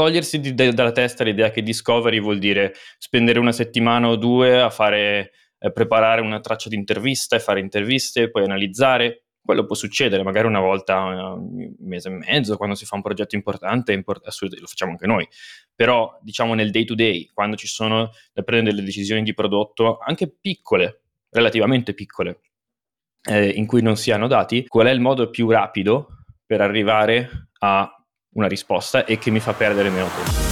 [0.00, 4.58] togliersi di, de, dalla testa l'idea che discovery vuol dire spendere una settimana o due
[4.58, 9.24] a fare, eh, preparare una traccia di intervista e fare interviste, poi analizzare.
[9.42, 13.34] Quello può succedere magari una volta un mese e mezzo, quando si fa un progetto
[13.34, 15.28] importante, import- lo facciamo anche noi.
[15.74, 19.98] Però, diciamo, nel day to day, quando ci sono da prendere delle decisioni di prodotto,
[19.98, 22.40] anche piccole, relativamente piccole,
[23.28, 27.50] eh, in cui non si hanno dati, qual è il modo più rapido per arrivare
[27.58, 27.99] a
[28.34, 30.50] una risposta e che mi fa perdere meno tempo.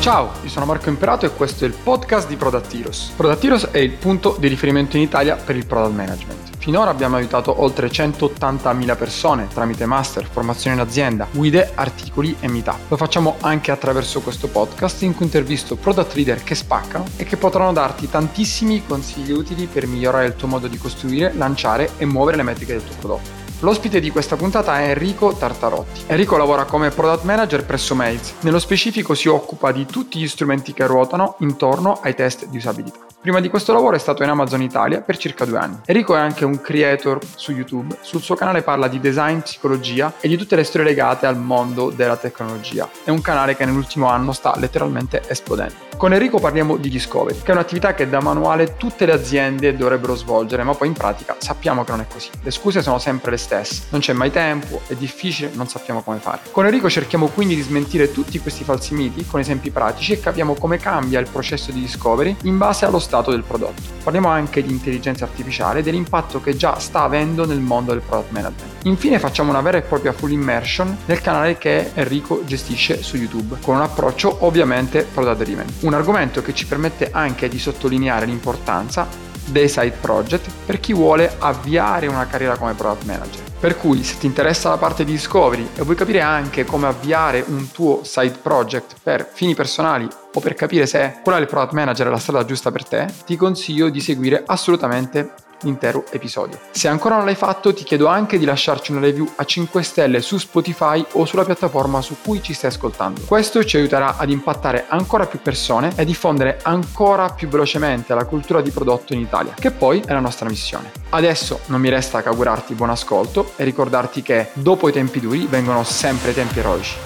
[0.00, 3.12] Ciao, io sono Marco Imperato e questo è il podcast di Product Heroes.
[3.16, 6.56] Product Heroes è il punto di riferimento in Italia per il product management.
[6.58, 12.90] Finora abbiamo aiutato oltre 180.000 persone tramite master, formazione in azienda, guide, articoli e meetup.
[12.90, 17.38] Lo facciamo anche attraverso questo podcast in cui intervisto product leader che spaccano e che
[17.38, 22.36] potranno darti tantissimi consigli utili per migliorare il tuo modo di costruire, lanciare e muovere
[22.36, 23.43] le metriche del tuo prodotto.
[23.64, 26.02] L'ospite di questa puntata è Enrico Tartarotti.
[26.08, 28.34] Enrico lavora come product manager presso Mails.
[28.40, 32.98] Nello specifico si occupa di tutti gli strumenti che ruotano intorno ai test di usabilità.
[33.22, 35.78] Prima di questo lavoro è stato in Amazon Italia per circa due anni.
[35.86, 37.96] Enrico è anche un creator su YouTube.
[38.02, 41.88] Sul suo canale parla di design, psicologia e di tutte le storie legate al mondo
[41.88, 42.86] della tecnologia.
[43.02, 45.92] È un canale che nell'ultimo anno sta letteralmente esplodendo.
[45.96, 50.16] Con Enrico parliamo di Discovery, che è un'attività che da manuale tutte le aziende dovrebbero
[50.16, 52.28] svolgere, ma poi in pratica sappiamo che non è così.
[52.42, 53.53] Le scuse sono sempre le stesse,
[53.90, 56.40] non c'è mai tempo, è difficile, non sappiamo come fare.
[56.50, 60.54] Con Enrico cerchiamo quindi di smentire tutti questi falsi miti con esempi pratici e capiamo
[60.54, 63.82] come cambia il processo di Discovery in base allo stato del prodotto.
[64.02, 68.30] Parliamo anche di intelligenza artificiale e dell'impatto che già sta avendo nel mondo del product
[68.30, 68.72] management.
[68.84, 73.56] Infine facciamo una vera e propria full immersion nel canale che Enrico gestisce su YouTube,
[73.62, 75.66] con un approccio ovviamente product driven.
[75.80, 81.34] Un argomento che ci permette anche di sottolineare l'importanza dei side project per chi vuole
[81.38, 83.42] avviare una carriera come product manager.
[83.58, 87.44] Per cui se ti interessa la parte di discovery e vuoi capire anche come avviare
[87.46, 92.08] un tuo side project per fini personali o per capire se quella del product manager
[92.08, 95.32] è la strada giusta per te, ti consiglio di seguire assolutamente
[95.64, 96.58] l'intero episodio.
[96.70, 100.20] Se ancora non l'hai fatto ti chiedo anche di lasciarci una review a 5 stelle
[100.20, 103.22] su Spotify o sulla piattaforma su cui ci stai ascoltando.
[103.26, 108.24] Questo ci aiuterà ad impattare ancora più persone e a diffondere ancora più velocemente la
[108.24, 110.92] cultura di prodotto in Italia, che poi è la nostra missione.
[111.10, 115.46] Adesso non mi resta che augurarti buon ascolto e ricordarti che dopo i tempi duri
[115.46, 116.96] vengono sempre i tempi eroici.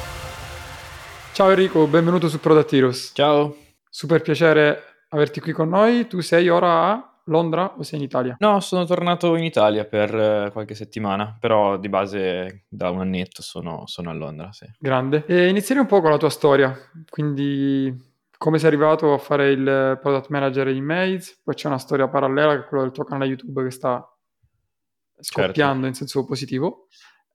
[1.33, 3.13] Ciao Enrico, benvenuto su Product Heroes.
[3.15, 3.55] Ciao.
[3.89, 6.07] Super piacere averti qui con noi.
[6.09, 8.37] Tu sei ora a Londra o sei in Italia?
[8.41, 13.43] No, sono tornato in Italia per eh, qualche settimana, però di base da un annetto
[13.43, 14.67] sono, sono a Londra, sì.
[14.79, 15.25] Grande.
[15.27, 16.77] E inizierei un po' con la tua storia,
[17.09, 18.07] quindi
[18.37, 22.55] come sei arrivato a fare il product manager in Maze, poi c'è una storia parallela
[22.55, 24.07] che è quella del tuo canale YouTube che sta
[25.21, 25.87] scoppiando certo.
[25.87, 26.87] in senso positivo.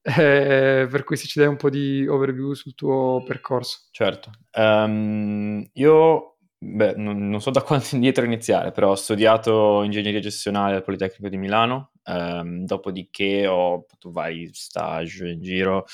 [0.05, 3.87] Eh, per cui se ci dai un po' di overview sul tuo percorso.
[3.91, 4.31] Certo.
[4.51, 6.32] Um, io
[6.65, 11.27] Beh, non, non, so da quanto indietro iniziare, però ho studiato ingegneria gestionale al Politecnico
[11.27, 15.85] di Milano, ehm, dopodiché ho fatto vari stage in giro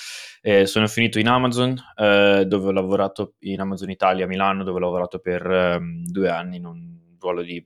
[0.42, 4.78] e sono finito in Amazon, eh, dove ho lavorato in Amazon Italia a Milano, dove
[4.78, 7.66] ho lavorato per ehm, due anni in un ruolo di...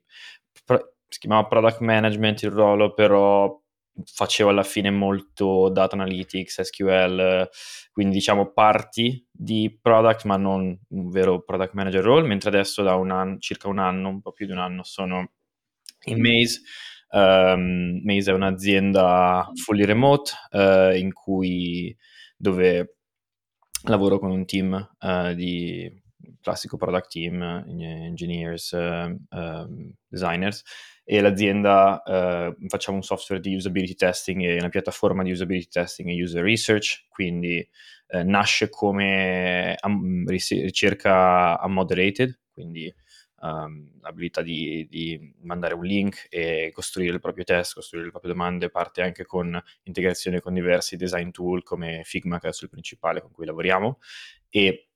[0.64, 3.62] Pro, si chiamava product management il ruolo, però
[4.04, 7.50] facevo alla fine molto data analytics, SQL,
[7.92, 12.96] quindi diciamo parti di product ma non un vero product manager role, mentre adesso da
[12.96, 15.32] un anno, circa un anno, un po' più di un anno sono
[16.06, 16.62] in Maze.
[17.10, 21.96] Um, Maze è un'azienda fully remote uh, in cui
[22.36, 22.98] dove
[23.84, 26.02] lavoro con un team uh, di
[26.42, 27.42] classico product team,
[27.80, 30.64] engineers, uh, designers
[31.06, 36.10] e l'azienda eh, facciamo un software di usability testing e una piattaforma di usability testing
[36.10, 37.68] e user research, quindi
[38.08, 42.94] eh, nasce come um, ricerca unmoderated, quindi
[43.42, 48.32] um, l'abilità di, di, mandare un link e costruire il proprio test, costruire le proprie
[48.32, 53.22] domande, parte anche con integrazione con diversi design tool come Figma, che è il principale
[53.22, 54.00] con cui lavoriamo,
[54.50, 54.88] e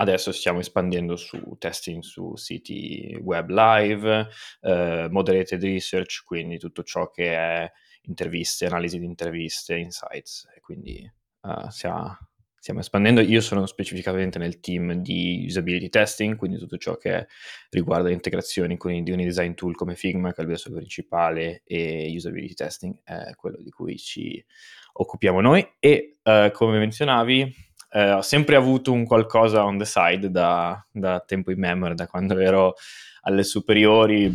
[0.00, 4.28] Adesso stiamo espandendo su testing su siti web live,
[4.60, 7.72] eh, moderated research, quindi tutto ciò che è
[8.02, 10.46] interviste, analisi di interviste, insights.
[10.60, 11.10] Quindi
[11.42, 12.16] uh, stiamo,
[12.58, 13.20] stiamo, espandendo.
[13.22, 17.26] Io sono specificamente nel team di usability testing, quindi tutto ciò che
[17.70, 22.54] riguarda integrazioni con i, design tool come Figma, che è il verso principale, e usability
[22.54, 24.44] testing è quello di cui ci
[24.92, 25.66] occupiamo noi.
[25.80, 31.20] E uh, come menzionavi, eh, ho sempre avuto un qualcosa on the side da, da
[31.20, 32.74] tempo in memoria, da quando ero
[33.22, 34.26] alle superiori,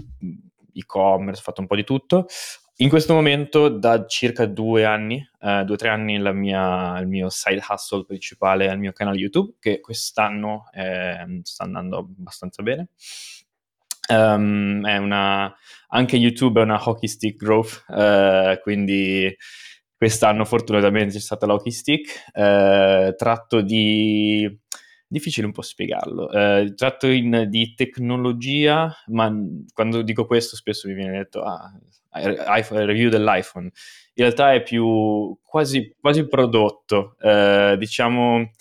[0.74, 2.28] e-commerce, ho fatto un po' di tutto.
[2.78, 7.30] in questo momento, da circa due anni, eh, due o tre anni, mia, il mio
[7.30, 12.90] side hustle principale è il mio canale YouTube, che quest'anno eh, sta andando abbastanza bene.
[14.10, 15.56] Um, una,
[15.88, 19.34] anche YouTube è una hockey stick growth, eh, quindi
[20.04, 22.26] quest'anno fortunatamente c'è stata la hockey stick.
[22.34, 24.60] Eh, tratto di
[25.08, 26.30] difficile un po' spiegarlo.
[26.30, 29.34] Eh, tratto in, di tecnologia, ma
[29.74, 31.72] quando dico questo spesso mi viene detto ah,
[32.58, 33.68] iPhone, review dell'iPhone.
[33.68, 38.52] In realtà è più quasi, quasi prodotto, eh, diciamo,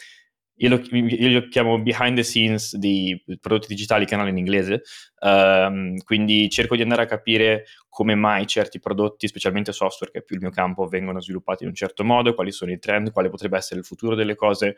[0.57, 4.83] io lo, io lo, chiamo behind the scenes di prodotti digitali, canale in inglese,
[5.21, 10.23] um, quindi cerco di andare a capire come mai certi prodotti, specialmente software, che è
[10.23, 13.29] più il mio campo, vengono sviluppati in un certo modo, quali sono i trend, quale
[13.29, 14.77] potrebbe essere il futuro delle cose,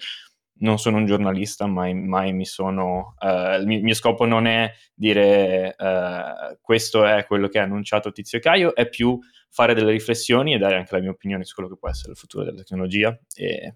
[0.56, 3.15] non sono un giornalista, mai, mai mi sono...
[3.19, 8.38] Uh, il, mio, scopo non è dire uh, questo è quello che ha annunciato Tizio
[8.38, 9.19] Caio, è più
[9.50, 12.19] fare delle riflessioni e dare anche la mia opinione su quello che può essere il
[12.19, 13.75] futuro della tecnologia e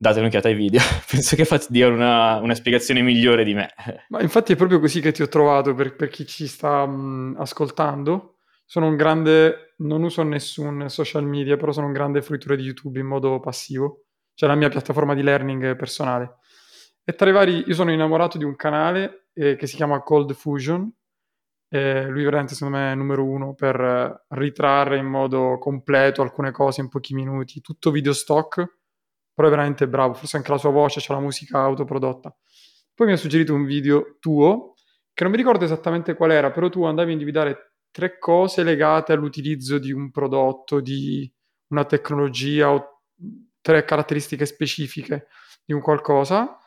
[0.00, 0.80] date un'occhiata ai video,
[1.10, 3.68] penso che fate dia una, una, spiegazione migliore di me.
[4.08, 7.36] Ma infatti è proprio così che ti ho trovato per, per chi ci sta mh,
[7.38, 8.36] ascoltando.
[8.64, 12.98] Sono un grande, non uso nessun social media, però sono un grande fruitore di YouTube
[12.98, 14.04] in modo passivo
[14.40, 16.38] cioè la mia piattaforma di learning personale.
[17.04, 20.32] E tra i vari, io sono innamorato di un canale eh, che si chiama Cold
[20.32, 20.90] Fusion,
[21.68, 26.80] eh, lui veramente secondo me è numero uno per ritrarre in modo completo alcune cose
[26.80, 28.79] in pochi minuti, tutto video stock,
[29.40, 32.36] però è veramente bravo, forse anche la sua voce, c'è la musica autoprodotta.
[32.94, 34.74] Poi mi ha suggerito un video tuo,
[35.14, 39.12] che non mi ricordo esattamente qual era, però tu andavi a individuare tre cose legate
[39.12, 41.32] all'utilizzo di un prodotto, di
[41.68, 43.02] una tecnologia o
[43.62, 45.28] tre caratteristiche specifiche
[45.64, 46.58] di un qualcosa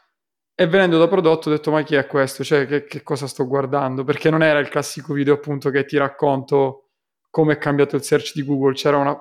[0.55, 2.43] e venendo da prodotto ho detto ma chi è questo?
[2.43, 4.03] Cioè che, che, cosa sto guardando?
[4.03, 6.89] Perché non era il classico video appunto che ti racconto
[7.29, 9.15] come è cambiato il search di Google, c'era una...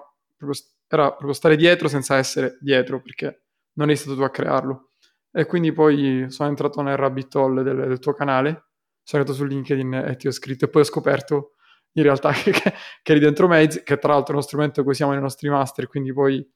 [0.89, 3.42] era proprio stare dietro senza essere dietro perché
[3.75, 4.93] non eri stato tu a crearlo.
[5.31, 8.67] E quindi poi sono entrato nel rabbit hole del, del tuo canale,
[9.03, 11.53] sono andato su LinkedIn e ti ho scritto e poi ho scoperto
[11.93, 14.89] in realtà che, che, che eri dentro Maze, che tra l'altro è uno strumento che
[14.89, 16.47] usiamo nei nostri master, quindi poi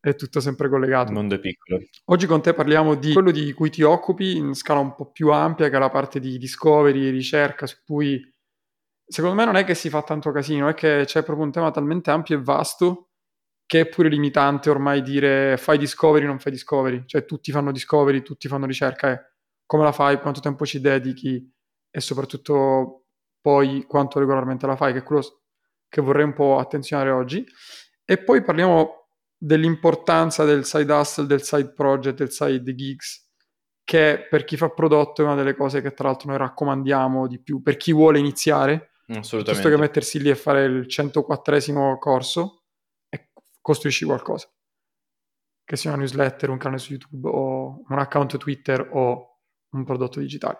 [0.00, 1.10] è tutto sempre collegato.
[1.10, 1.80] Il mondo è piccolo.
[2.06, 5.30] Oggi con te parliamo di quello di cui ti occupi in scala un po' più
[5.30, 8.22] ampia, che è la parte di discovery, ricerca, su cui
[9.04, 11.70] secondo me non è che si fa tanto casino, è che c'è proprio un tema
[11.70, 13.09] talmente ampio e vasto
[13.70, 17.04] che è pure limitante ormai dire fai discovery, non fai discovery.
[17.06, 19.20] Cioè tutti fanno discovery, tutti fanno ricerca, è
[19.64, 21.48] come la fai, quanto tempo ci dedichi
[21.88, 23.04] e soprattutto
[23.40, 25.22] poi quanto regolarmente la fai, che è quello
[25.88, 27.46] che vorrei un po' attenzionare oggi.
[28.04, 29.06] E poi parliamo
[29.36, 33.30] dell'importanza del side hustle, del side project, del side gigs,
[33.84, 37.40] che per chi fa prodotto è una delle cose che tra l'altro noi raccomandiamo di
[37.40, 42.59] più per chi vuole iniziare, piuttosto che mettersi lì e fare il 104esimo corso
[43.70, 44.48] costruisci qualcosa.
[45.64, 49.38] Che sia una newsletter, un canale su YouTube o un account Twitter o
[49.70, 50.58] un prodotto digitale.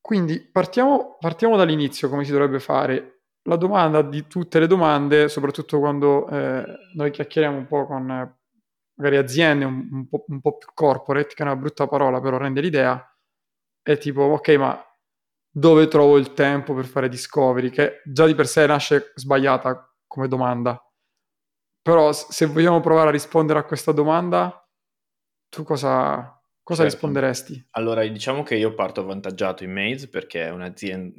[0.00, 5.78] Quindi partiamo, partiamo dall'inizio, come si dovrebbe fare la domanda di tutte le domande, soprattutto
[5.78, 8.38] quando eh, noi chiacchieriamo un po' con eh,
[8.94, 12.38] magari aziende un, un, po', un, po', più corporate, che è una brutta parola, però
[12.38, 13.04] rende l'idea,
[13.82, 14.80] è tipo, ok, ma
[15.50, 17.70] dove trovo il tempo per fare discovery?
[17.70, 20.80] Che già di per sé nasce sbagliata come domanda.
[21.86, 24.68] Però se vogliamo provare a rispondere a questa domanda,
[25.48, 26.36] tu cosa,
[26.66, 26.96] Cosa certo.
[26.96, 27.68] risponderesti?
[27.76, 31.14] Allora, diciamo che io parto avvantaggiato in Maze perché è un'azienda,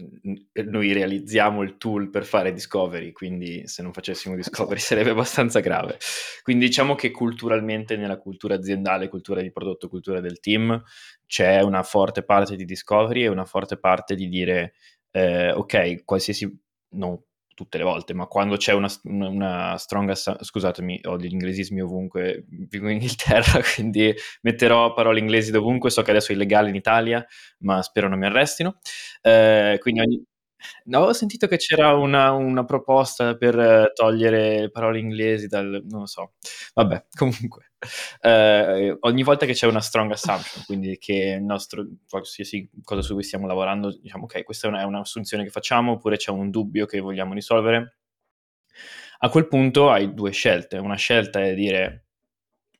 [0.65, 5.99] noi realizziamo il tool per fare discovery, quindi se non facessimo discovery sarebbe abbastanza grave.
[6.43, 10.83] Quindi diciamo che culturalmente nella cultura aziendale, cultura di prodotto, cultura del team,
[11.25, 14.73] c'è una forte parte di discovery e una forte parte di dire,
[15.11, 16.53] eh, ok, qualsiasi,
[16.95, 17.26] no,
[17.57, 22.45] tutte le volte, ma quando c'è una, una, strong ass- scusatemi, ho degli inglesismi ovunque,
[22.47, 27.25] vivo in Inghilterra, quindi metterò parole inglesi dovunque, so che adesso è illegale in Italia,
[27.61, 28.77] ma spero non mi arrestino.
[29.21, 30.23] Eh, quindi ogni,
[30.85, 35.83] No, ho sentito che c'era una, una proposta per eh, togliere parole inglesi dal...
[35.87, 36.33] non lo so.
[36.73, 37.66] Vabbè, comunque.
[38.21, 43.13] Eh, ogni volta che c'è una strong assumption, quindi che il nostro, qualsiasi cosa su
[43.13, 46.49] cui stiamo lavorando, diciamo ok, questa è, una, è un'assunzione che facciamo, oppure c'è un
[46.49, 47.97] dubbio che vogliamo risolvere,
[49.19, 50.77] a quel punto hai due scelte.
[50.77, 52.05] Una scelta è dire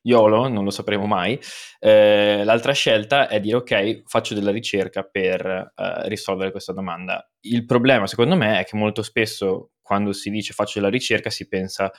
[0.02, 1.38] YOLO, non lo sapremo mai.
[1.78, 7.28] Eh, l'altra scelta è dire ok, faccio della ricerca per eh, risolvere questa domanda.
[7.40, 11.48] Il problema secondo me è che molto spesso quando si dice faccio della ricerca si
[11.48, 11.90] pensa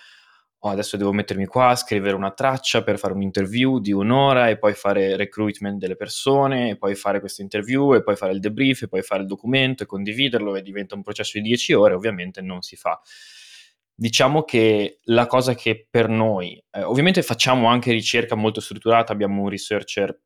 [0.59, 4.57] oh, adesso devo mettermi qua, scrivere una traccia per fare un interview di un'ora e
[4.57, 8.83] poi fare recruitment delle persone e poi fare questo interview e poi fare il debrief
[8.83, 12.41] e poi fare il documento e condividerlo e diventa un processo di 10 ore, ovviamente
[12.41, 12.99] non si fa.
[13.93, 19.41] Diciamo che la cosa che per noi, eh, ovviamente facciamo anche ricerca molto strutturata, abbiamo
[19.41, 20.17] un researcher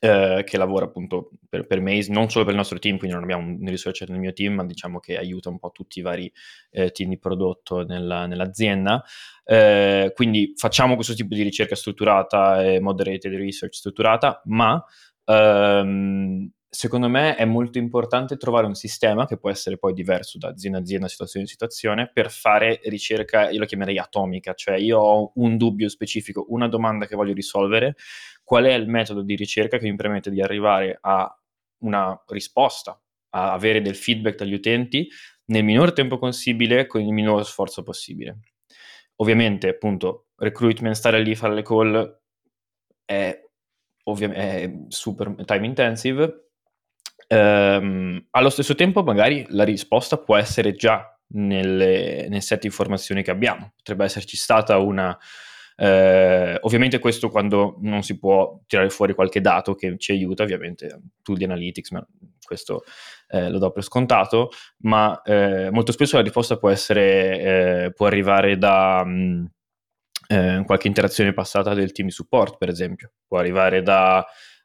[0.00, 3.24] eh, che lavora appunto per, per Maze, non solo per il nostro team, quindi non
[3.24, 6.30] abbiamo un researcher nel mio team, ma diciamo che aiuta un po' tutti i vari
[6.70, 9.02] eh, team di prodotto nella, nell'azienda.
[9.44, 14.82] Eh, quindi facciamo questo tipo di ricerca strutturata e moderated research strutturata, ma
[15.24, 20.48] ehm, secondo me è molto importante trovare un sistema che può essere poi diverso da
[20.48, 24.98] azienda a azienda, situazione in situazione, per fare ricerca, io la chiamerei atomica, cioè io
[24.98, 27.94] ho un dubbio specifico, una domanda che voglio risolvere,
[28.42, 31.32] qual è il metodo di ricerca che mi permette di arrivare a
[31.84, 33.00] una risposta,
[33.30, 35.08] a avere del feedback dagli utenti
[35.46, 38.40] nel minor tempo possibile con il minor sforzo possibile.
[39.16, 42.20] Ovviamente, appunto, recruitment, stare lì, fare le call
[43.04, 43.40] è,
[44.04, 46.43] ovvi- è super time intensive.
[47.28, 53.22] Ehm, allo stesso tempo, magari la risposta può essere già nelle, nel set di informazioni
[53.22, 53.72] che abbiamo.
[53.76, 55.18] Potrebbe esserci stata una
[55.76, 61.00] eh, ovviamente questo quando non si può tirare fuori qualche dato che ci aiuta, ovviamente
[61.22, 62.06] tool di analytics, ma
[62.44, 62.84] questo
[63.28, 68.06] eh, lo do per scontato, ma eh, molto spesso la risposta può essere, eh, può
[68.06, 69.44] arrivare da mh, mm,
[70.28, 74.24] eh, qualche interazione passata del team support, per esempio, può arrivare da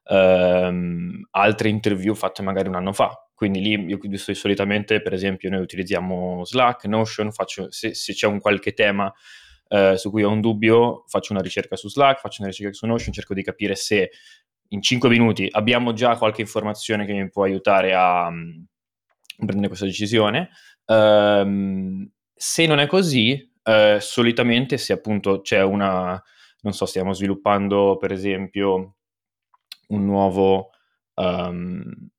[0.10, 3.14] ehm, altre interview fatte magari un anno fa.
[3.34, 8.40] Quindi lì io solitamente, per esempio, noi utilizziamo Slack, Notion, faccio, se, se c'è un
[8.40, 9.14] qualche tema
[9.70, 12.86] eh, su cui ho un dubbio, faccio una ricerca su Slack, faccio una ricerca su
[12.86, 14.10] Notion, cerco di capire se
[14.72, 18.64] in 5 minuti abbiamo già qualche informazione che mi può aiutare a, a mm,
[19.46, 20.50] prendere questa decisione.
[20.86, 26.22] Um, se non è così, eh, solitamente se appunto c'è una,
[26.62, 28.96] non so, stiamo sviluppando per esempio
[29.90, 30.72] un nuovo,
[31.16, 32.10] um,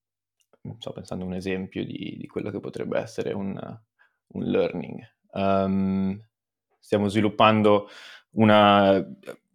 [0.79, 3.59] sto pensando a un esempio di, di, quello che potrebbe essere un,
[4.29, 5.01] un learning.
[5.33, 6.21] Um,
[6.79, 7.89] stiamo sviluppando
[8.33, 9.05] una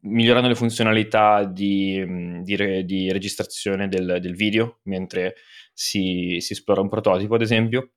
[0.06, 5.36] migliorando le funzionalità di, di, di registrazione del, del, video mentre
[5.74, 7.94] si, si, esplora un prototipo, ad esempio,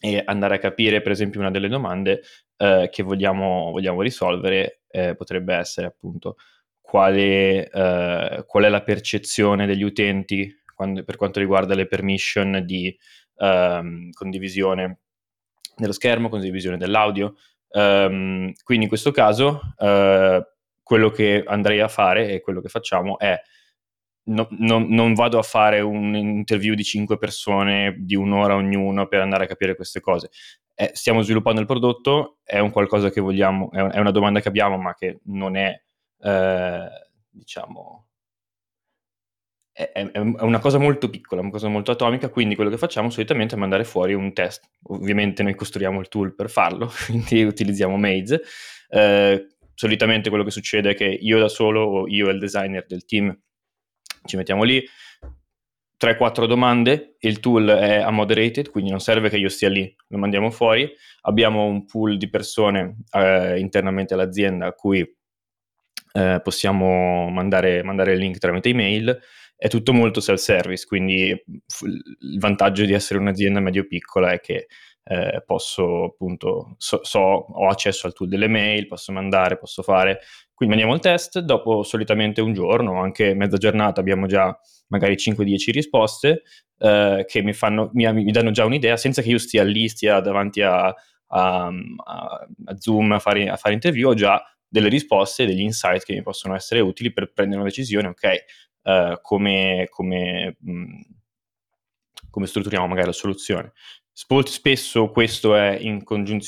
[0.00, 2.22] e andare a capire, per esempio, una delle domande
[2.56, 6.36] eh, che vogliamo, vogliamo risolvere eh, potrebbe essere appunto
[6.88, 12.96] quale, eh, qual è la percezione degli utenti quando, per quanto riguarda le permission di
[13.36, 15.00] ehm, condivisione
[15.76, 17.34] dello schermo, condivisione dell'audio,
[17.70, 20.42] Um, quindi in questo caso uh,
[20.82, 23.38] quello che andrei a fare e quello che facciamo è
[24.24, 29.20] no, no, non vado a fare un interview di cinque persone di un'ora ognuno per
[29.20, 30.30] andare a capire queste cose.
[30.74, 34.48] Eh, stiamo sviluppando il prodotto, è un qualcosa che vogliamo, è, è una domanda che
[34.48, 35.78] abbiamo, ma che non è,
[36.20, 36.88] eh,
[37.30, 38.08] diciamo,
[39.72, 43.54] è, è, una cosa molto piccola, una cosa molto atomica, quindi quello che facciamo solitamente
[43.54, 44.68] è mandare fuori un test.
[44.84, 48.42] Ovviamente noi costruiamo il tool per farlo, quindi utilizziamo Maze.
[48.88, 52.84] Eh, solitamente quello che succede è che io da solo o io e il designer
[52.86, 53.36] del team
[54.24, 54.84] ci mettiamo lì,
[55.98, 60.18] 3-4 domande, il tool è a moderated, quindi non serve che io stia lì, lo
[60.18, 60.88] mandiamo fuori.
[61.22, 65.04] Abbiamo un pool di persone eh, internamente all'azienda a cui
[66.12, 69.18] eh, possiamo mandare, mandare il link tramite email.
[69.56, 74.68] È tutto molto self-service, quindi il vantaggio di essere un'azienda medio-piccola è che
[75.10, 80.20] eh, posso appunto, so, so, ho accesso al tool delle mail, posso mandare, posso fare,
[80.54, 84.56] quindi mandiamo il test, dopo solitamente un giorno, anche mezza giornata, abbiamo già
[84.88, 86.42] magari 5-10 risposte
[86.78, 90.20] eh, che mi, fanno, mi, mi, danno già un'idea senza che io stia lì, stia
[90.20, 92.46] davanti a, a, a,
[92.76, 96.54] Zoom a fare, a fare interview, ho già delle risposte, degli insight che mi possono
[96.54, 98.44] essere utili per prendere una decisione, ok,
[98.82, 101.00] uh, come, come, mh, mm,
[102.30, 103.72] come, strutturiamo magari la soluzione.
[104.12, 106.02] Spesso questo è in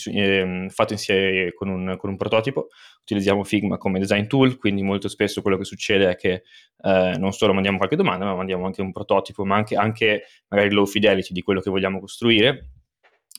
[0.06, 2.66] eh, fatto insieme con un, con un, prototipo,
[3.02, 6.42] utilizziamo Figma come design tool, quindi molto spesso quello che succede è che
[6.82, 10.70] eh, non solo mandiamo qualche domanda, ma mandiamo anche un prototipo, ma anche, anche magari
[10.72, 12.70] low fidelity di quello che vogliamo costruire,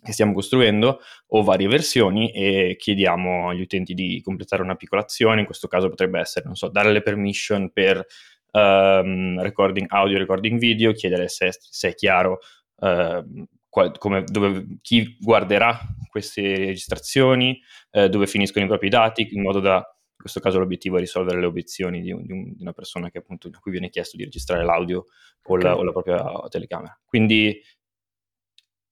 [0.03, 5.41] che stiamo costruendo o varie versioni e chiediamo agli utenti di completare una piccola azione,
[5.41, 8.05] in questo caso potrebbe essere, non so, dare le permission per
[8.51, 12.39] um, recording audio, recording video, chiedere se, se è chiaro
[12.77, 15.79] uh, qual, come, dove, chi guarderà
[16.09, 17.59] queste registrazioni,
[17.91, 21.39] uh, dove finiscono i propri dati, in modo da, in questo caso l'obiettivo è risolvere
[21.39, 24.17] le obiezioni di, un, di, un, di una persona che appunto, a cui viene chiesto
[24.17, 25.05] di registrare l'audio
[25.43, 25.63] o, okay.
[25.63, 26.99] la, o la, propria telecamera.
[27.05, 27.59] Quindi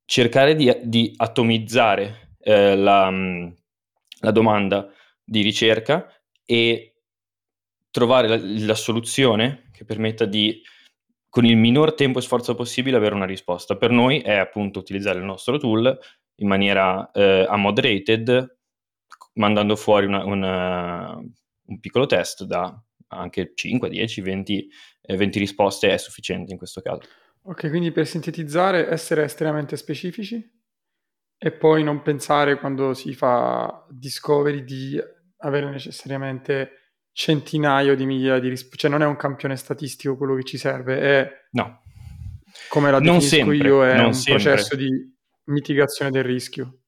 [0.09, 3.11] cercare di, di atomizzare eh, la,
[4.21, 4.91] la domanda
[5.23, 6.11] di ricerca
[6.43, 6.95] e
[7.91, 10.63] trovare la, la soluzione che permetta di
[11.29, 13.77] con il minor tempo e sforzo possibile avere una risposta.
[13.77, 15.95] Per noi è appunto utilizzare il nostro tool
[16.37, 18.57] in maniera eh, unmoderated,
[19.33, 22.75] mandando fuori una, una, un piccolo test da
[23.09, 24.69] anche 5, 10, 20,
[25.01, 27.01] eh, 20 risposte è sufficiente in questo caso.
[27.49, 30.39] Ok, quindi per sintetizzare, essere estremamente specifici
[31.35, 35.01] e poi non pensare quando si fa discovery di
[35.37, 40.43] avere necessariamente centinaio di migliaia di risposte, cioè non è un campione statistico quello che
[40.43, 41.81] ci serve, è no.
[42.67, 44.43] come la definisco sempre, io, è un sempre.
[44.43, 44.91] processo di
[45.45, 46.81] mitigazione del rischio.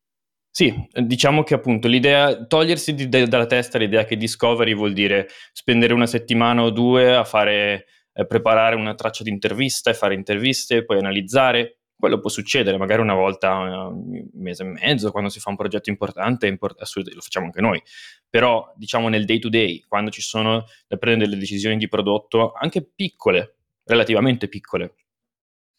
[0.51, 5.27] Sì, diciamo che appunto l'idea, togliersi di, de, dalla testa l'idea che discovery vuol dire
[5.53, 10.13] spendere una settimana o due a fare, eh, preparare una traccia di intervista e fare
[10.13, 15.39] interviste, poi analizzare, quello può succedere magari una volta un mese e mezzo, quando si
[15.39, 17.81] fa un progetto importante, import- lo facciamo anche noi,
[18.27, 22.53] però diciamo nel day to day, quando ci sono da prendere delle decisioni di prodotto,
[22.53, 24.95] anche piccole, relativamente piccole,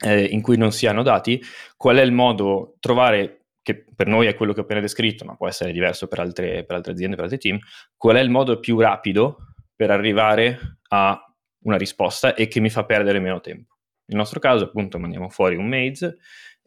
[0.05, 1.43] eh, in cui non si hanno dati,
[1.77, 5.35] qual è il modo, trovare, che per noi è quello che ho appena descritto, ma
[5.35, 7.59] può essere diverso per altre, per altre aziende, per altri team,
[7.97, 9.39] qual è il modo più rapido
[9.75, 11.32] per arrivare a
[11.63, 13.77] una risposta e che mi fa perdere meno tempo.
[14.07, 16.19] Nel nostro caso, appunto, mandiamo fuori un maze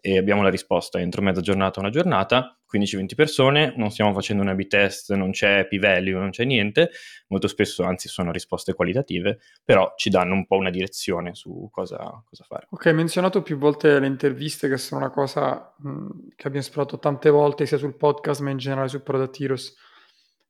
[0.05, 4.49] e abbiamo la risposta entro mezza giornata una giornata, 15-20 persone, non stiamo facendo un
[4.49, 6.91] A-B test, non c'è p-value, non c'è niente,
[7.29, 12.21] molto spesso anzi sono risposte qualitative, però ci danno un po' una direzione su cosa,
[12.23, 12.67] cosa fare.
[12.69, 16.99] Ok, hai menzionato più volte le interviste che sono una cosa mh, che abbiamo esplorato
[16.99, 19.75] tante volte sia sul podcast ma in generale su Product Heroes.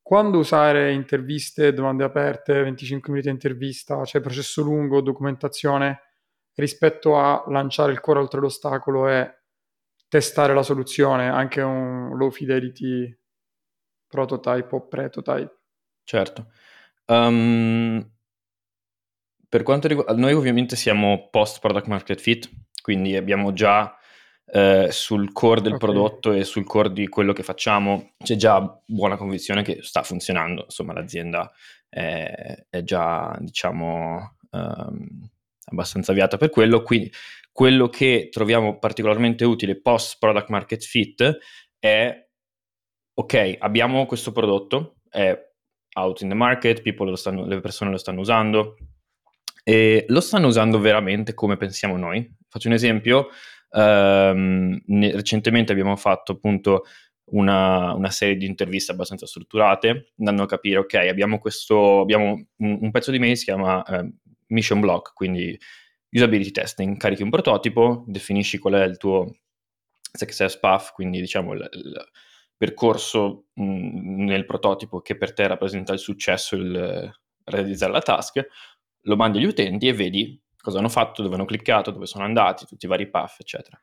[0.05, 6.01] Quando usare interviste, domande aperte, 25 minuti di intervista, cioè processo lungo, documentazione,
[6.53, 9.39] rispetto a lanciare il cuore oltre l'ostacolo e
[10.07, 13.19] testare la soluzione, anche un low fidelity
[14.05, 15.61] prototype o prototype.
[16.03, 16.51] Certo.
[17.07, 18.07] Um,
[19.49, 22.47] per quanto riguarda noi ovviamente siamo post product market fit,
[22.79, 23.97] quindi abbiamo già
[24.45, 25.87] eh, sul core del okay.
[25.87, 30.63] prodotto e sul core di quello che facciamo c'è già buona convinzione che sta funzionando,
[30.63, 31.51] insomma l'azienda
[31.89, 35.29] è, è già diciamo um,
[35.65, 37.11] abbastanza avviata per quello, quindi
[37.51, 41.37] quello che troviamo particolarmente utile post product market fit
[41.79, 42.27] è
[43.13, 45.33] ok, abbiamo questo prodotto, è
[45.97, 46.81] out in the market,
[47.13, 48.75] stanno, le persone lo stanno usando
[49.63, 52.29] e lo stanno usando veramente come pensiamo noi.
[52.49, 53.29] Faccio un esempio,
[53.69, 56.83] um, recentemente abbiamo fatto appunto
[57.31, 62.77] una, una, serie di interviste abbastanza strutturate, andando a capire, ok, abbiamo questo, abbiamo un,
[62.81, 64.11] un pezzo di mail si chiama eh,
[64.47, 65.57] mission block, quindi
[66.11, 69.37] usability testing, carichi un prototipo, definisci qual è il tuo
[70.11, 72.05] success path, quindi diciamo il, il
[72.55, 77.11] percorso mh, mm, nel prototipo che per te rappresenta il successo, il
[77.43, 78.45] realizzare la task,
[79.01, 82.65] lo mandi agli utenti e vedi cosa hanno fatto, dove hanno cliccato, dove sono andati,
[82.65, 83.79] tutti i vari path, eccetera.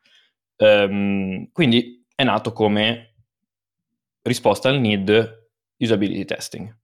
[0.57, 3.15] Um, quindi è nato come
[4.21, 6.77] risposta al need usability testing.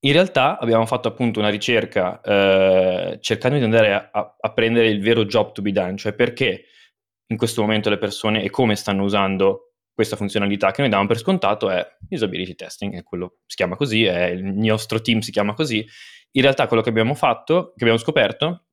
[0.00, 5.00] In realtà abbiamo fatto appunto una ricerca eh, cercando di andare a, a, prendere il
[5.00, 6.66] vero job to be done, cioè perché
[7.26, 11.18] in questo momento le persone e come stanno usando questa funzionalità che noi diamo per
[11.18, 15.84] scontato è usability testing, è quello si chiama così, il nostro team si chiama così.
[16.32, 18.67] In realtà quello che abbiamo fatto, che abbiamo scoperto,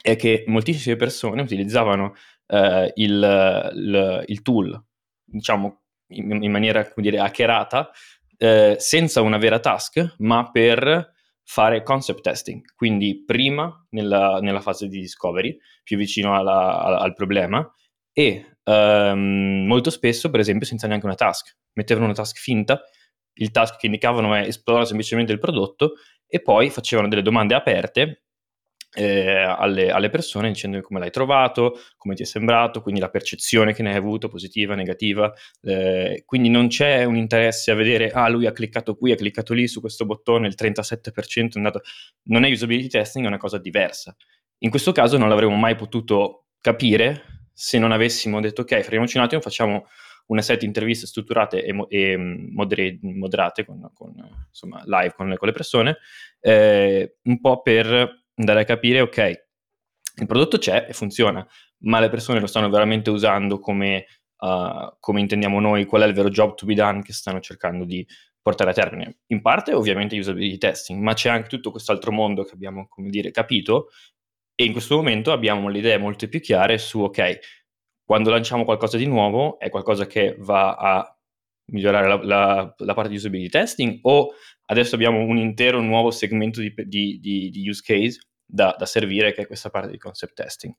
[0.00, 2.14] è che moltissime persone utilizzavano
[2.46, 4.82] eh, il, il, il, tool,
[5.24, 7.90] diciamo in, in maniera, come dire, hackerata,
[8.36, 11.12] eh, senza una vera task, ma per
[11.44, 17.12] fare concept testing, quindi prima nella, nella fase di discovery, più vicino alla, alla, al
[17.12, 17.68] problema,
[18.12, 21.56] e um, molto spesso, per esempio, senza neanche una task.
[21.72, 22.80] Mettevano una task finta,
[23.34, 25.94] il task che indicavano è esplorare semplicemente il prodotto
[26.26, 28.24] e poi facevano delle domande aperte
[28.92, 33.72] eh, alle, alle, persone dicendo come l'hai trovato, come ti è sembrato, quindi la percezione
[33.72, 35.32] che ne hai avuto, positiva, negativa.
[35.62, 39.54] Eh, quindi non c'è un interesse a vedere, ah, lui ha cliccato qui, ha cliccato
[39.54, 41.82] lì su questo bottone, il 37% è andato.
[42.24, 44.14] Non è usability testing, è una cosa diversa.
[44.58, 49.24] In questo caso non l'avremmo mai potuto capire se non avessimo detto, ok, fermiamoci un
[49.24, 49.86] attimo, facciamo
[50.26, 54.14] una set di interviste strutturate e, mo- e mm, modere- moderate, con, con,
[54.48, 55.98] insomma, live con le, con le persone,
[56.40, 59.46] eh, un po' per andare a capire, ok,
[60.16, 61.46] il prodotto c'è e funziona,
[61.84, 64.06] ma le persone lo stanno veramente usando come,
[64.38, 67.84] uh, come intendiamo noi, qual è il vero job to be done che stanno cercando
[67.84, 68.06] di
[68.42, 69.20] portare a termine.
[69.28, 73.10] In parte ovviamente usability testing, ma c'è anche tutto questo altro mondo che abbiamo, come
[73.10, 73.88] dire, capito
[74.54, 77.38] e in questo momento abbiamo le idee molto più chiare su, ok,
[78.04, 81.18] quando lanciamo qualcosa di nuovo è qualcosa che va a
[81.70, 84.32] migliorare la, la, la, parte di usability testing o
[84.66, 88.18] adesso abbiamo un intero nuovo segmento di, di, di, di use case
[88.50, 90.74] da, da, servire che è questa parte di concept testing.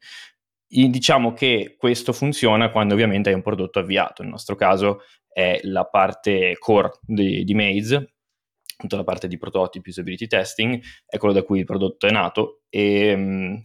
[0.67, 5.85] Diciamo che questo funziona quando ovviamente hai un prodotto avviato, nel nostro caso è la
[5.85, 8.13] parte core di, di Maze,
[8.77, 12.61] tutta la parte di prototipi, usability testing, è quello da cui il prodotto è nato
[12.69, 13.55] e mm,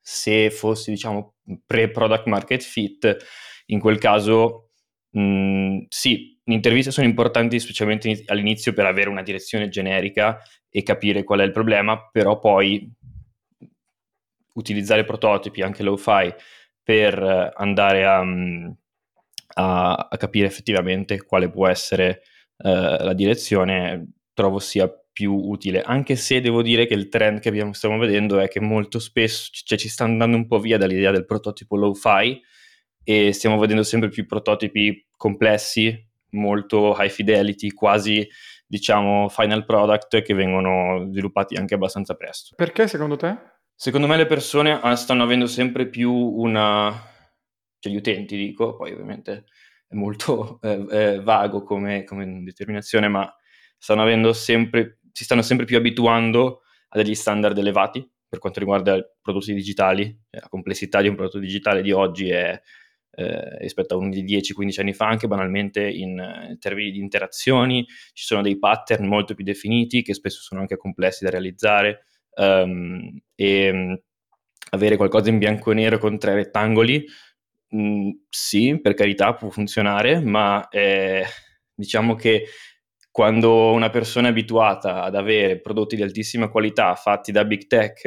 [0.00, 1.34] se fossi diciamo
[1.66, 3.16] pre-product market fit,
[3.66, 4.70] in quel caso
[5.10, 10.82] mh, mm, sì, le interviste sono importanti specialmente all'inizio per avere una direzione generica e
[10.82, 12.90] capire qual è il problema, però poi
[14.54, 16.32] utilizzare prototipi, anche low fi,
[16.82, 18.70] per andare a, mm,
[19.54, 22.22] a, a capire effettivamente quale può essere
[22.58, 27.48] uh, la direzione, trovo sia più utile, anche se devo dire che il trend che
[27.48, 31.12] abbiamo, stiamo vedendo è che molto spesso cioè, ci sta andando un po' via dall'idea
[31.12, 32.42] del prototipo low-fi
[33.04, 35.96] e stiamo vedendo sempre più prototipi complessi,
[36.30, 38.28] molto high fidelity, quasi
[38.66, 42.56] diciamo final product che vengono sviluppati anche abbastanza presto.
[42.56, 43.36] Perché secondo te?
[43.74, 46.92] Secondo me le persone ah, stanno avendo sempre più una...
[47.78, 49.44] cioè gli utenti dico, poi ovviamente
[49.88, 53.32] è molto eh, eh, vago come, come determinazione, ma
[53.78, 59.04] stanno sempre si stanno sempre più abituando a degli standard elevati per quanto riguarda i
[59.22, 60.04] prodotti digitali.
[60.28, 62.60] Cioè, la complessità di un prodotto digitale di oggi è
[63.12, 67.86] eh, rispetto a uno di 10-15 anni fa, anche banalmente in, in, termini di interazioni,
[68.12, 73.18] ci sono dei pattern molto più definiti che spesso sono anche complessi da realizzare um,
[73.34, 73.98] e um,
[74.70, 77.04] avere qualcosa in bianco e nero con tre rettangoli,
[77.68, 81.24] mh, mm, sì, per carità può funzionare, ma eh,
[81.74, 82.46] diciamo che
[83.10, 88.04] quando una persona è abituata ad avere prodotti di altissima qualità fatti da big tech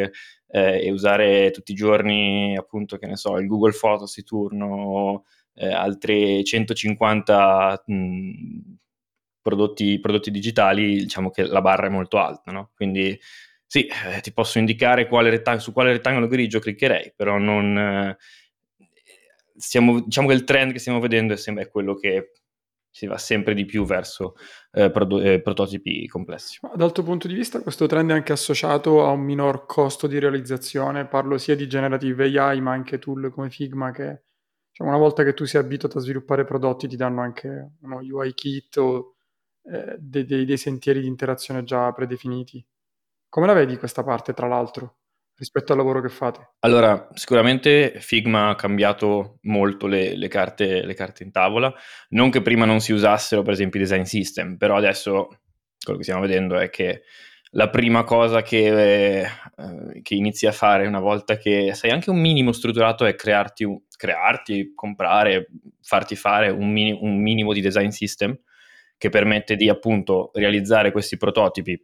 [0.50, 5.26] eh, e usare tutti i giorni, appunto, che ne so, il Google Photos di turno,
[5.54, 8.76] eh, altri 150 mh,
[9.42, 12.72] prodotti, prodotti, digitali, diciamo che la barra è molto alta, no?
[12.76, 13.18] Quindi
[13.68, 17.78] sì, eh, ti posso indicare quale rettang- su quale rettangolo grigio cliccherei, però non...
[17.78, 18.18] Eh,
[19.58, 22.32] stiamo, diciamo che il trend che stiamo vedendo è, sempre, quello che
[22.90, 24.36] si va sempre di più verso
[24.72, 26.60] eh, prodo- eh, prototipi complessi.
[26.74, 30.18] Dal tuo punto di vista questo trend è anche associato a un minor costo di
[30.18, 31.06] realizzazione?
[31.06, 34.24] Parlo sia di generative AI ma anche tool come Figma che
[34.72, 38.34] cioè, una volta che tu sei abituato a sviluppare prodotti ti danno anche uno UI
[38.34, 39.16] kit o
[39.64, 42.64] eh, dei, dei, dei sentieri di interazione già predefiniti.
[43.38, 44.96] Come la vedi questa parte tra l'altro?
[45.38, 46.54] rispetto al lavoro che fate?
[46.62, 51.72] Allora, sicuramente Figma ha cambiato molto le, le, carte, le, carte, in tavola.
[52.10, 55.28] Non che prima non si usassero, per esempio, i design system, però adesso
[55.80, 57.04] quello che stiamo vedendo è che
[57.52, 62.20] la prima cosa che, eh, che inizi a fare una volta che sei anche un
[62.20, 65.50] minimo strutturato è crearti, crearti comprare,
[65.84, 68.36] farti fare un, mini, un minimo di design system
[68.98, 71.80] che permette di appunto realizzare questi prototipi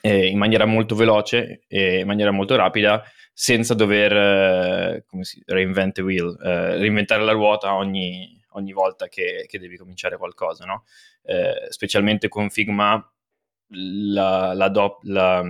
[0.00, 5.98] eh, in maniera molto veloce e in maniera molto rapida senza dover eh, si, reinvent
[6.00, 10.84] wheel, eh, reinventare la ruota ogni, ogni volta che, che, devi cominciare qualcosa, no?
[11.22, 13.02] Eh, specialmente con Figma
[13.68, 15.42] la, la, do, la,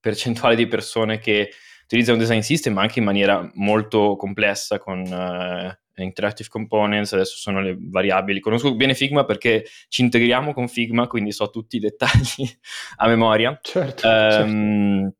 [0.00, 1.50] percentuale di persone che
[1.84, 7.60] utilizzano un design system anche in maniera molto complessa con uh, interactive components, adesso sono
[7.60, 8.40] le variabili.
[8.40, 12.48] Conosco bene Figma perché ci integriamo con Figma, quindi so tutti i dettagli
[12.96, 13.58] a memoria.
[13.62, 15.16] Certo, um, certo.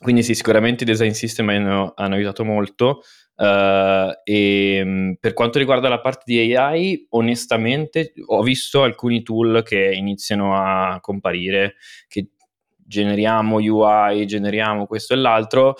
[0.00, 3.02] Quindi sì, sicuramente i design system hanno, hanno aiutato molto.
[3.34, 9.62] Uh, e um, per quanto riguarda la parte di AI, onestamente ho visto alcuni tool
[9.62, 12.30] che iniziano a comparire, che
[12.76, 15.76] generiamo UI, generiamo questo e l'altro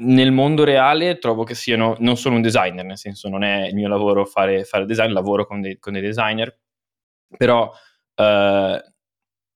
[0.00, 3.74] nel mondo reale trovo che siano, non sono un designer, nel senso non è il
[3.74, 6.56] mio lavoro fare, fare design, lavoro con dei, con dei designer,
[7.36, 7.72] però
[8.14, 8.92] eh,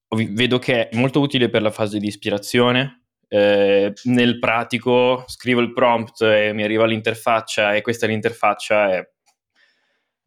[0.09, 3.01] vedo che è molto utile per la fase di ispirazione.
[3.27, 9.13] Eh, nel pratico scrivo il prompt e mi arriva l'interfaccia e questa è l'interfaccia e,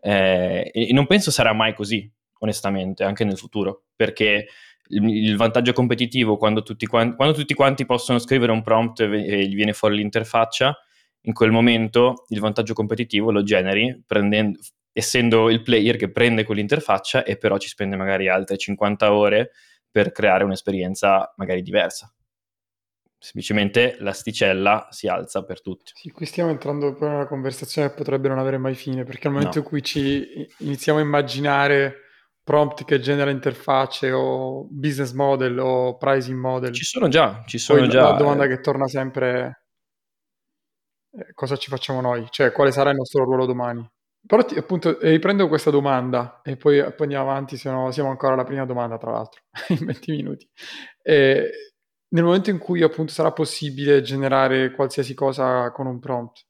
[0.00, 4.48] eh, e non penso sarà mai così, onestamente, anche nel futuro, perché
[4.88, 9.54] il, vantaggio competitivo quando tutti, quanti, quando tutti, quanti, possono scrivere un prompt e, gli
[9.54, 10.76] viene fuori l'interfaccia,
[11.22, 14.58] in quel momento il vantaggio competitivo lo generi prendendo,
[14.92, 19.50] essendo il player che prende quell'interfaccia e però ci spende magari altre 50 ore
[19.90, 22.10] per creare un'esperienza magari diversa.
[23.18, 25.92] Semplicemente l'asticella si alza per tutti.
[25.94, 29.32] Sì, qui stiamo entrando in una conversazione che potrebbe non avere mai fine, perché al
[29.32, 29.64] momento no.
[29.64, 32.05] in cui ci iniziamo a immaginare
[32.46, 36.72] prompt che genera interfacce o business model o pricing model.
[36.72, 38.10] Ci sono già, ci sono Poi già.
[38.10, 38.48] La domanda eh.
[38.48, 39.62] che torna sempre
[41.10, 42.28] è cosa ci facciamo noi?
[42.30, 43.84] Cioè, quale sarà il nostro ruolo domani?
[44.24, 48.34] Però ti, appunto riprendo questa domanda e poi, poi andiamo avanti, se no siamo ancora
[48.34, 50.48] alla prima domanda tra l'altro, in 20 minuti.
[51.02, 51.50] E
[52.10, 56.46] nel momento in cui appunto sarà possibile generare qualsiasi cosa con un prompt,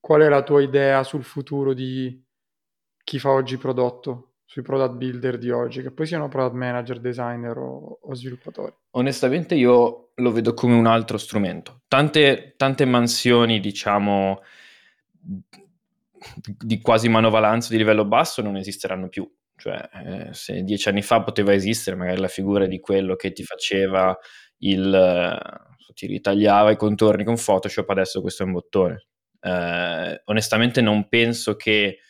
[0.00, 2.20] qual è la tua idea sul futuro di
[3.04, 7.56] chi fa oggi prodotto, sui product builder di oggi, che poi siano product manager, designer
[7.56, 8.74] o, o sviluppatori?
[8.90, 11.82] Onestamente io lo vedo come un altro strumento.
[11.86, 14.42] Tante, tante mansioni, diciamo
[16.42, 19.32] di quasi manovalanza di livello basso non esisteranno più.
[19.54, 23.44] Cioè, eh, se dieci anni fa poteva esistere magari la figura di quello che ti
[23.44, 24.18] faceva
[24.58, 24.92] il...
[24.92, 29.06] Eh, ti ritagliava i contorni con Photoshop, adesso questo è un bottone.
[29.38, 32.00] Eh, onestamente non penso che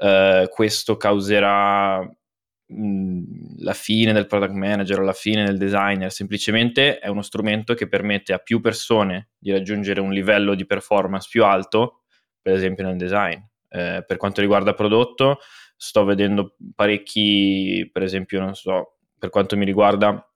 [0.00, 3.22] eh, questo causerà mh,
[3.58, 7.88] la fine del product manager o la fine del designer, semplicemente è uno strumento che
[7.88, 12.02] permette a più persone di raggiungere un livello di performance più alto,
[12.40, 13.38] per esempio nel design.
[13.68, 15.38] Eh, per quanto riguarda prodotto,
[15.76, 20.26] sto vedendo parecchi, per esempio, non so, per quanto mi riguarda,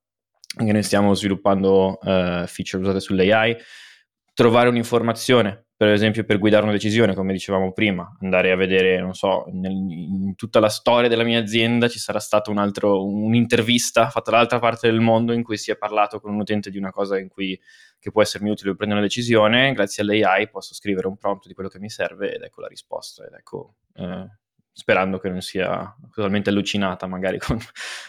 [0.57, 3.57] che noi stiamo sviluppando eh, feature usate sull'AI,
[4.35, 9.12] trovare un'informazione, per esempio per guidare una decisione, come dicevamo prima, andare a vedere, non
[9.12, 14.30] so, nel, in tutta la storia della mia azienda ci sarà stata un un'intervista fatta
[14.30, 17.18] dall'altra parte del mondo in cui si è parlato con un utente di una cosa
[17.18, 17.60] in cui,
[17.98, 21.54] che può essermi utile per prendere una decisione, grazie all'AI posso scrivere un prompt di
[21.54, 23.74] quello che mi serve ed ecco la risposta, ed ecco...
[23.94, 24.42] Eh,
[24.76, 27.56] sperando che non sia totalmente allucinata magari con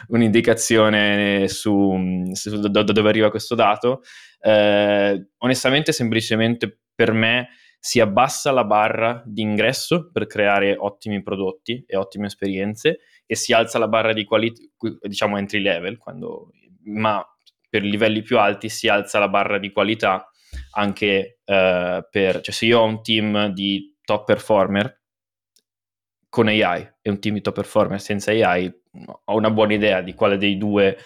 [0.08, 1.96] un'indicazione su,
[2.34, 4.02] su da, da, dove arriva questo dato.
[4.40, 11.84] Eh, onestamente, semplicemente per me si abbassa la barra di ingresso per creare ottimi prodotti
[11.86, 14.62] e ottime esperienze e si alza la barra di qualità,
[15.02, 16.52] diciamo entry level, quando,
[16.86, 17.24] ma
[17.70, 20.30] per livelli più alti si alza la barra di qualità
[20.72, 25.02] anche eh, per, cioè se io ho un team di top performer
[26.30, 28.72] con AI e un team di top performer senza AI,
[29.26, 30.98] ho una buona idea di quale dei due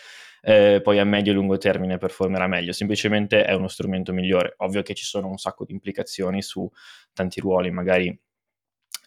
[0.42, 2.72] eh, poi a medio e lungo termine performerà meglio.
[2.72, 4.54] Semplicemente è uno strumento migliore.
[4.58, 6.70] Ovvio che ci sono un sacco di implicazioni su
[7.14, 8.18] tanti ruoli, magari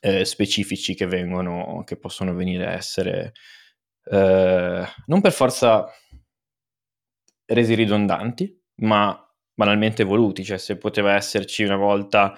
[0.01, 3.33] eh, specifici che vengono, che possono venire a essere
[4.05, 5.87] eh, non per forza
[7.47, 9.17] resi ridondanti, ma
[9.55, 10.45] banalmente evoluti.
[10.45, 12.35] Cioè, se poteva esserci una volta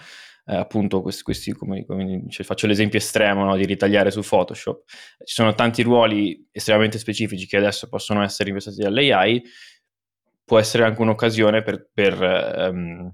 [0.46, 4.84] eh, appunto questi, questi come, come cioè, faccio l'esempio estremo no, di ritagliare su Photoshop,
[5.24, 9.42] ci sono tanti ruoli estremamente specifici che adesso possono essere investiti dall'AI,
[10.44, 13.10] può essere anche un'occasione per, per, um,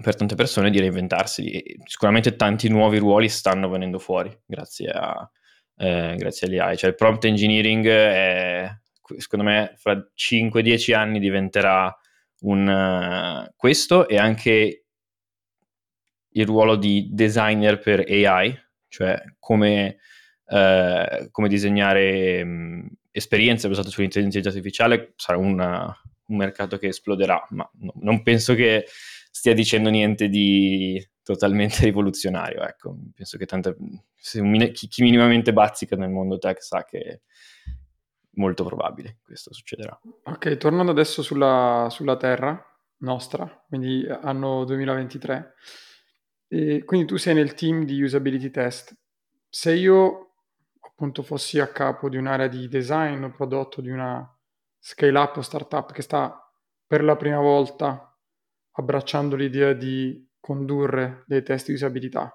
[0.00, 1.50] per tante persone di reinventarsi.
[1.50, 5.28] E sicuramente tanti nuovi ruoli stanno venendo fuori grazie, a,
[5.76, 6.76] eh, grazie all'AI.
[6.76, 8.70] Cioè il prompt engineering è,
[9.16, 11.92] secondo me fra 5-10 anni diventerà
[12.42, 14.83] un, uh, questo e anche
[16.36, 18.56] il ruolo di designer per AI,
[18.88, 19.98] cioè come,
[20.46, 27.68] eh, come disegnare mh, esperienze basate sull'intelligenza artificiale, sarà una, un mercato che esploderà, ma
[27.80, 28.86] no, non penso che
[29.30, 32.62] stia dicendo niente di totalmente rivoluzionario.
[32.62, 32.96] Ecco.
[33.14, 33.76] Penso che tante,
[34.16, 37.22] chi, chi, minimamente bazzica nel mondo tech sa che
[38.36, 39.98] molto probabile questo succederà.
[40.24, 42.60] Ok, tornando adesso sulla, sulla Terra
[42.98, 45.54] nostra, quindi anno 2023.
[46.48, 48.96] E quindi tu sei nel team di usability test.
[49.48, 50.34] Se io
[50.80, 54.26] appunto fossi a capo di un'area di design o prodotto di una
[54.78, 56.38] scale up o startup che sta
[56.86, 58.16] per la prima volta
[58.72, 62.30] abbracciando l'idea di condurre dei test di usabilità,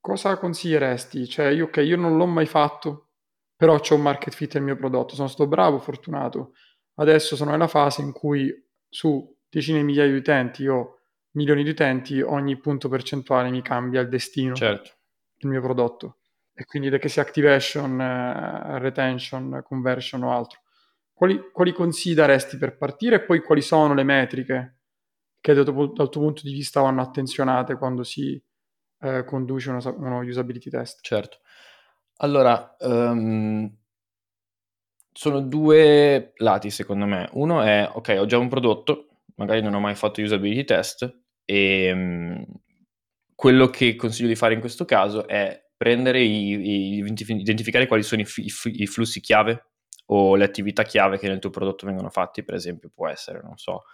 [0.00, 1.28] cosa consiglieresti?
[1.28, 3.10] Cioè, io, ok, io non l'ho mai fatto,
[3.54, 6.54] però ho un market fit nel mio prodotto, sono stato bravo, fortunato.
[6.94, 8.52] Adesso sono nella fase in cui
[8.88, 10.99] su decine di migliaia di utenti ho
[11.32, 14.90] milioni di utenti, ogni punto percentuale mi cambia il destino certo.
[15.36, 16.18] del mio prodotto.
[16.52, 20.60] E quindi da che sia activation, eh, retention, conversion o altro.
[21.12, 24.78] Quali, quali consigli daresti per partire e poi quali sono le metriche
[25.40, 28.42] che dal tuo, dal tuo punto di vista vanno attenzionate quando si
[29.00, 31.00] eh, conduce uno, uno, usability test?
[31.02, 31.38] Certo.
[32.16, 33.70] Allora, um,
[35.12, 37.28] sono due lati secondo me.
[37.32, 39.09] Uno è, ok, ho già un prodotto,
[39.40, 42.44] magari non ho mai fatto usability test e um,
[43.34, 48.20] quello che consiglio di fare in questo caso è prendere i, i identificare quali sono
[48.20, 49.68] i, i, i, flussi chiave
[50.06, 53.56] o le attività chiave che nel tuo prodotto vengono fatti, per esempio può essere, non
[53.56, 53.84] so,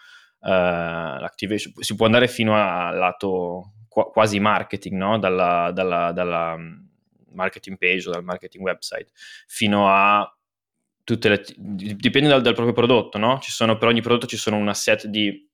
[0.41, 5.19] uh, l'activation, si può andare fino al lato qu- quasi marketing, no?
[5.21, 6.57] dalla, dalla, dalla
[7.31, 9.13] marketing page o dal marketing website,
[9.47, 10.36] fino a
[11.07, 13.39] tutte le, dipende dal, dal, proprio prodotto, no?
[13.39, 15.49] Ci sono, per ogni prodotto ci sono una set di,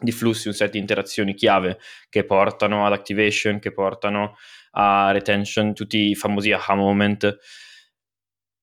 [0.00, 4.34] di flussi, un set di interazioni chiave che portano ad activation, che portano
[4.72, 7.38] a retention, tutti i famosi aha moment.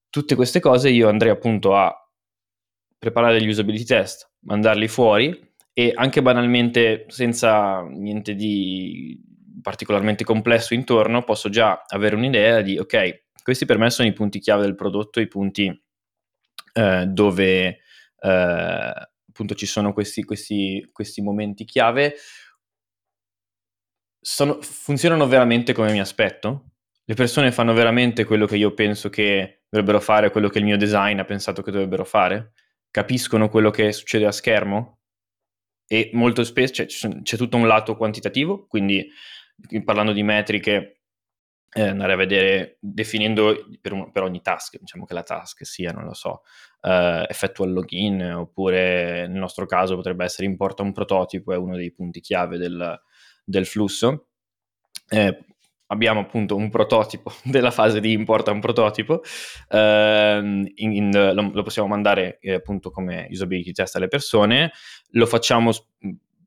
[0.10, 1.96] Tutte queste cose io andrei appunto a
[3.00, 9.18] preparare degli usability test, mandarli fuori e anche banalmente senza niente di
[9.62, 14.40] particolarmente complesso intorno posso già avere un'idea di ok, questi per me sono i punti
[14.40, 15.90] chiave del prodotto, i punti
[16.74, 17.80] eh, dove
[18.20, 22.16] eh, appunto ci sono questi, questi, questi momenti chiave.
[24.20, 26.72] Sono, funzionano veramente come mi aspetto?
[27.04, 30.78] Le persone fanno veramente quello che io penso che dovrebbero fare, quello che il mio
[30.78, 32.54] design ha pensato che dovrebbero fare?
[32.92, 35.00] Capiscono quello che succede a schermo?
[35.88, 39.10] E molto spesso cioè, c'è tutto un lato quantitativo, quindi
[39.84, 41.01] parlando di metriche,
[41.74, 45.92] eh, andare a vedere, definendo per, un, per, ogni task, diciamo che la task sia,
[45.92, 46.42] non lo so,
[46.82, 51.76] eh, effettua il login, oppure nel nostro caso potrebbe essere importa un prototipo, è uno
[51.76, 53.00] dei punti chiave del,
[53.44, 54.28] del flusso.
[55.08, 55.46] Eh,
[55.88, 59.22] abbiamo appunto un prototipo della fase di importa un prototipo,
[59.70, 60.40] eh,
[60.76, 64.72] in, in, lo, lo, possiamo mandare eh, appunto come usability test alle persone,
[65.12, 65.72] lo facciamo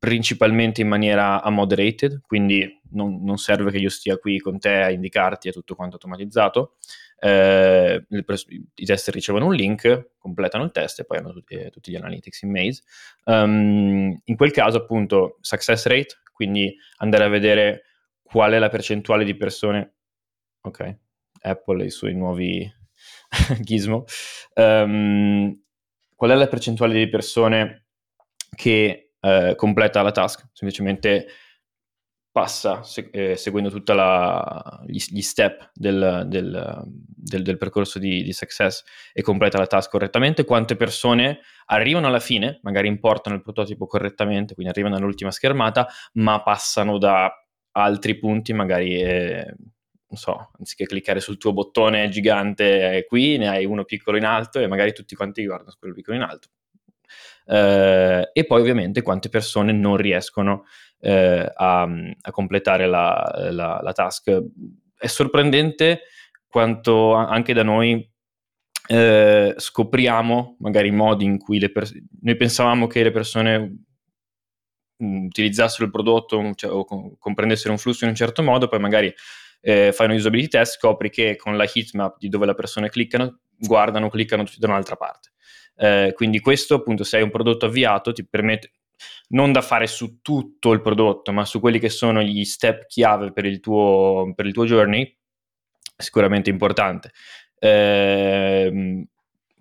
[0.05, 4.91] principalmente in maniera moderated, quindi non, non, serve che io stia qui con te a
[4.91, 6.75] indicarti, è tutto quanto automatizzato.
[7.19, 11.91] Eh, I tester ricevono un link, completano il test e poi hanno tutti, eh, tutti
[11.91, 12.83] gli analytics in Maze.
[13.25, 17.85] Um, in quel caso, appunto, success rate, quindi andare a vedere
[18.23, 19.95] qual è la percentuale di persone.
[20.61, 20.97] Ok,
[21.41, 22.71] Apple e i suoi nuovi
[23.63, 24.05] gizmo.
[24.57, 25.59] Um,
[26.15, 27.87] qual è la percentuale di persone
[28.55, 31.27] che eh, completa la task, semplicemente
[32.31, 33.93] passa se- eh, seguendo tutti
[34.87, 38.83] gli, gli, step del, del, del, del percorso di, di, success
[39.13, 44.55] e completa la task correttamente, quante persone arrivano alla fine, magari importano il prototipo correttamente,
[44.55, 47.33] quindi arrivano all'ultima schermata, ma passano da
[47.73, 49.01] altri punti, magari...
[49.01, 49.55] Eh,
[50.07, 54.61] non so, anziché cliccare sul tuo bottone gigante qui, ne hai uno piccolo in alto
[54.61, 56.51] e magari tutti quanti guardano quello piccolo in alto
[57.47, 60.65] eh, e poi ovviamente quante persone non riescono
[61.01, 64.43] eh, a, a, completare la, la, la, task.
[64.97, 66.03] È sorprendente
[66.49, 68.11] quanto anche da noi
[68.87, 73.85] eh, scopriamo magari modi in cui le pers- noi pensavamo che le persone
[75.03, 76.85] mm, utilizzassero il prodotto cioè, o
[77.19, 79.13] comprendessero un flusso in un certo modo, poi magari
[79.61, 83.41] eh, fai un usability test, scopri che con la heatmap di dove le persone cliccano,
[83.57, 85.31] guardano, cliccano tutti da un'altra parte.
[85.77, 88.73] Eh, quindi questo appunto se hai un prodotto avviato ti permette
[89.29, 93.33] non da fare su tutto il prodotto, ma su quelli che sono gli step chiave
[93.33, 95.17] per il tuo, per il tuo journey,
[95.97, 97.11] sicuramente importante.
[97.59, 99.07] Eh,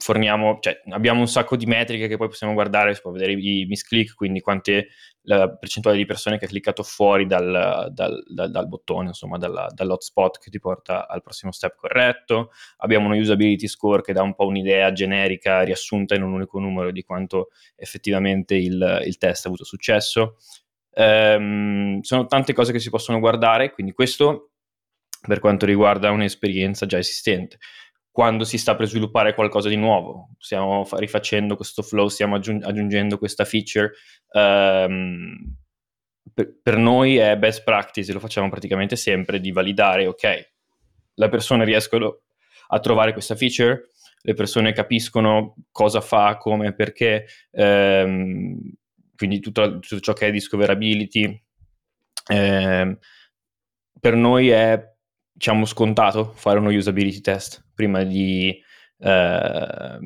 [0.03, 3.65] forniamo, cioè, abbiamo un sacco di metriche che poi possiamo guardare, si può vedere i
[3.65, 4.89] misclick, quindi quante
[5.21, 9.69] la percentuale di persone che ha cliccato fuori dal, dal, dal, dal bottone, insomma, dalla,
[9.73, 12.51] dall'hotspot che ti porta al prossimo step corretto.
[12.79, 16.91] Abbiamo uno usability score che dà un po' un'idea generica, riassunta in un unico numero
[16.91, 20.35] di quanto effettivamente il, il test ha avuto successo.
[20.95, 24.49] Ehm, sono tante cose che si possono guardare, quindi questo
[25.25, 27.57] per quanto riguarda un'esperienza già esistente
[28.13, 30.29] quando si sta per sviluppare qualcosa di nuovo.
[30.37, 33.89] Stiamo rifacendo questo flow, stiamo aggiung- aggiungendo questa feature.
[34.29, 35.57] Um,
[36.31, 40.51] per, per, noi è best practice, lo facciamo praticamente sempre, di validare, ok,
[41.15, 42.21] le persone riescono
[42.67, 43.89] a trovare questa feature,
[44.21, 48.59] le persone capiscono cosa fa, come, perché, um,
[49.15, 51.43] quindi tutto, tutto, ciò che è discoverability.
[52.31, 52.95] Um,
[53.99, 54.92] per noi è
[55.33, 58.55] diciamo scontato fare uno usability test prima di
[58.99, 59.99] eh,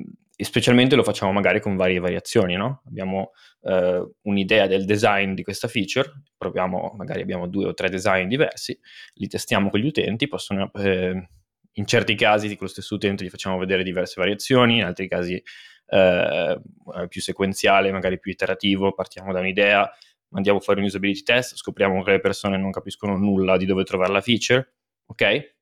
[0.43, 2.81] specialmente lo facciamo magari con varie variazioni, no?
[2.85, 8.27] Abbiamo eh, un'idea del design di questa feature, proviamo, magari abbiamo due o tre design
[8.27, 8.77] diversi,
[9.15, 11.27] li testiamo con gli utenti, possono, eh,
[11.73, 15.41] in certi casi con lo stesso utente gli facciamo vedere diverse variazioni, in altri casi
[15.87, 16.61] eh,
[17.07, 19.89] più sequenziale, magari più iterativo, partiamo da un'idea,
[20.29, 24.11] mandiamo fuori un usability test, scopriamo che le persone non capiscono nulla di dove trovare
[24.11, 24.76] la feature,
[25.07, 25.55] ok?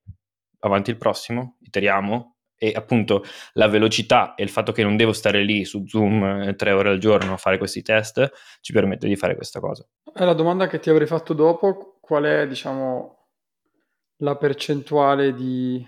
[0.60, 5.44] Avanti il prossimo, iteriamo e appunto la velocità e il fatto che non devo stare
[5.44, 8.32] lì su Zoom eh, tre ore al giorno a fare questi test
[8.62, 9.86] ci permette di fare questa cosa.
[10.14, 13.28] E la domanda che ti avrei fatto dopo, qual è diciamo
[14.20, 15.86] la percentuale di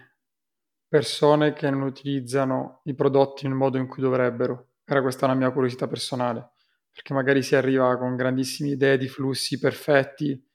[0.88, 4.72] persone che non utilizzano i prodotti nel modo in cui dovrebbero?
[4.86, 6.52] Era questa una mia curiosità personale,
[6.92, 10.46] perché magari si arriva con grandissime idee di flussi perfetti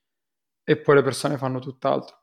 [0.64, 2.21] e poi le persone fanno tutt'altro.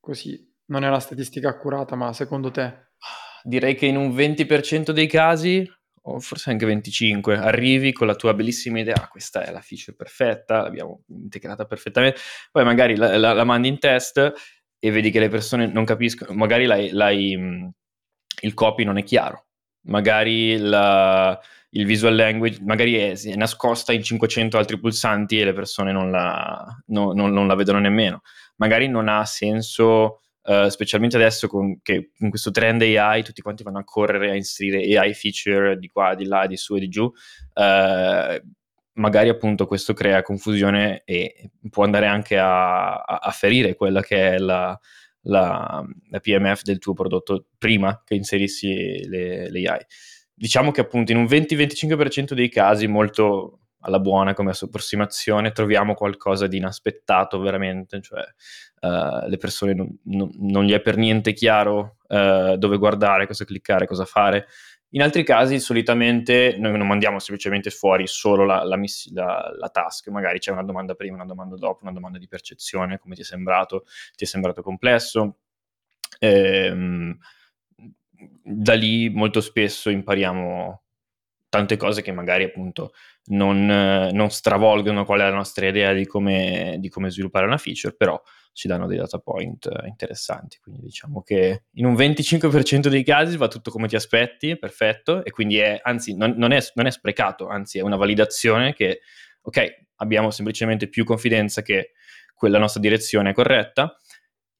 [0.00, 2.88] Così non è una statistica accurata, ma secondo te?
[3.42, 5.66] Direi che in un 20% dei casi
[6.02, 9.96] o forse anche 25, arrivi con la tua bellissima idea, ah, questa è la feature
[9.96, 12.18] perfetta, l'abbiamo integrata perfettamente,
[12.50, 14.32] poi magari la, la, la mandi in test
[14.78, 17.70] e vedi che le persone non capiscono, magari l'hai, l'hai,
[18.40, 19.48] il copy non è chiaro,
[19.86, 21.38] magari la,
[21.70, 26.10] il visual language magari è, è, nascosta in 500 altri pulsanti e le persone non
[26.10, 28.22] la, no, non, non la vedono nemmeno,
[28.56, 33.62] magari non ha senso Uh, specialmente adesso con, che, con, questo trend AI tutti quanti
[33.62, 36.88] vanno a correre a inserire AI feature di qua, di là, di su e di
[36.88, 38.48] giù, uh,
[38.94, 44.38] magari appunto questo crea confusione e può andare anche a, a, ferire quella che è
[44.38, 44.78] la,
[45.22, 49.84] la, la, PMF del tuo prodotto prima che inserissi le, le AI.
[50.40, 56.46] Diciamo che appunto in un 20-25% dei casi molto alla buona come approssimazione, troviamo qualcosa
[56.46, 58.22] di inaspettato veramente, cioè
[58.80, 63.44] uh, le persone non, non, non, gli è per niente chiaro uh, dove guardare, cosa
[63.44, 64.46] cliccare, cosa fare.
[64.92, 69.68] In altri casi solitamente noi non mandiamo semplicemente fuori solo la, la, miss- la, la,
[69.68, 73.20] task, magari c'è una domanda prima, una domanda dopo, una domanda di percezione, come ti
[73.20, 73.84] è sembrato,
[74.16, 75.36] ti è sembrato complesso.
[76.18, 77.18] Ehm,
[78.42, 80.82] da lì molto spesso impariamo
[81.50, 82.92] tante cose che magari appunto
[83.26, 87.94] non, non stravolgono qual è la nostra idea di come, di come, sviluppare una feature,
[87.94, 88.20] però
[88.52, 90.58] ci danno dei data point interessanti.
[90.58, 95.30] Quindi diciamo che in un 25% dei casi va tutto come ti aspetti, perfetto, e
[95.30, 99.00] quindi è, anzi, non, non, è, non è sprecato, anzi è una validazione che,
[99.42, 101.92] ok, abbiamo semplicemente più confidenza che
[102.32, 103.99] quella nostra direzione è corretta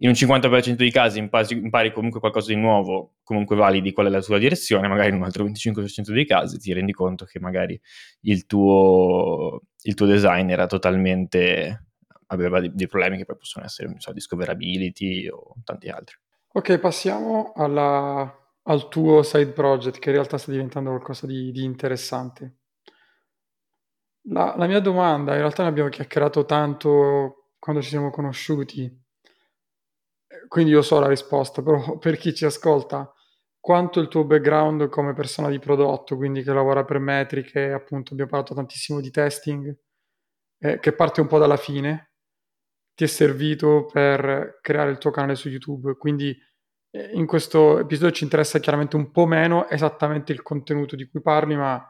[0.03, 4.11] in un 50% dei casi impari, impari, comunque qualcosa di nuovo, comunque validi qual è
[4.11, 7.79] la tua direzione, magari in un altro 25% dei casi ti rendi conto che magari
[8.23, 11.89] il tuo, il tuo design era totalmente,
[12.29, 16.17] aveva dei, dei, problemi che poi possono essere, non so, discoverability o tanti altri.
[16.53, 21.63] Ok, passiamo alla, al tuo side project che in realtà sta diventando qualcosa di, di
[21.63, 22.57] interessante.
[24.31, 29.00] La, la mia domanda, in realtà ne abbiamo chiacchierato tanto quando ci siamo conosciuti,
[30.51, 33.15] quindi io so la risposta, però per chi ci ascolta,
[33.61, 38.33] quanto il tuo background come persona di prodotto, quindi che lavora per metriche, appunto abbiamo
[38.33, 39.79] parlato tantissimo di testing,
[40.59, 42.15] eh, che parte un po' dalla fine,
[42.97, 45.97] ti è servito per creare il tuo canale su YouTube.
[45.97, 46.37] Quindi
[46.91, 51.23] eh, in questo episodio ci interessa chiaramente un po' meno esattamente il contenuto di cui
[51.23, 51.81] parli, ma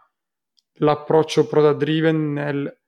[0.81, 2.79] l'approccio product driven nel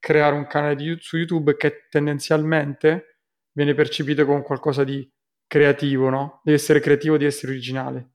[0.00, 3.11] creare un canale di, su YouTube che tendenzialmente
[3.52, 5.08] viene percepito come qualcosa di
[5.46, 6.40] creativo, no?
[6.42, 8.10] Deve essere creativo, deve essere originale.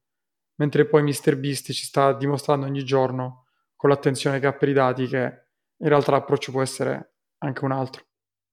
[0.56, 5.08] Mentre poi MrBeast ci sta dimostrando ogni giorno, con l'attenzione che ha per i dati,
[5.08, 5.46] che
[5.78, 8.06] in realtà l'approccio può essere anche un altro.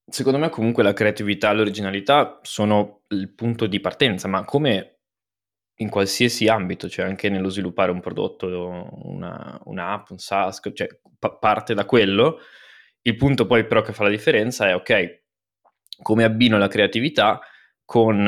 [0.06, 4.98] Secondo me comunque la creatività e l'originalità sono il punto di partenza, ma come
[5.76, 8.46] in qualsiasi ambito, cioè anche nello sviluppare un prodotto,
[9.04, 12.38] una, un'app, un SaaS, cioè pa- parte da quello.
[13.00, 15.23] Il punto poi però che fa la differenza è ok,
[16.02, 17.40] come abbino la creatività
[17.84, 18.24] con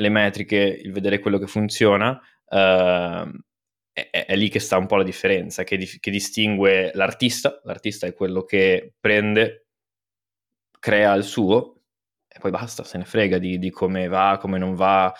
[0.00, 3.30] le metriche, il vedere quello che funziona, uh,
[3.92, 8.06] è, è, lì che sta un po' la differenza, che, di, che, distingue l'artista, l'artista
[8.06, 9.66] è quello che prende,
[10.78, 11.78] crea il suo
[12.28, 15.12] e poi basta, se ne frega di, di come va, come non va,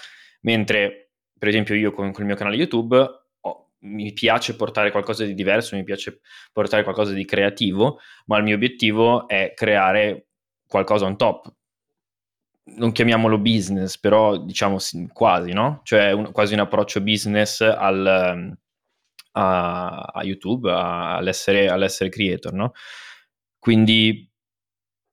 [0.43, 2.97] mentre per esempio io con, con il mio canale YouTube
[3.41, 6.21] oh, mi piace portare qualcosa di diverso, mi piace
[6.53, 10.29] portare qualcosa di creativo, ma il mio obiettivo è creare
[10.67, 11.53] qualcosa on top,
[12.77, 14.79] non chiamiamolo business, però diciamo
[15.13, 15.81] quasi, no?
[15.85, 18.57] Cioè un, quasi un approccio business al,
[19.33, 22.73] a, a, YouTube, a, all'essere, all'essere, creator, no?
[23.59, 24.31] Quindi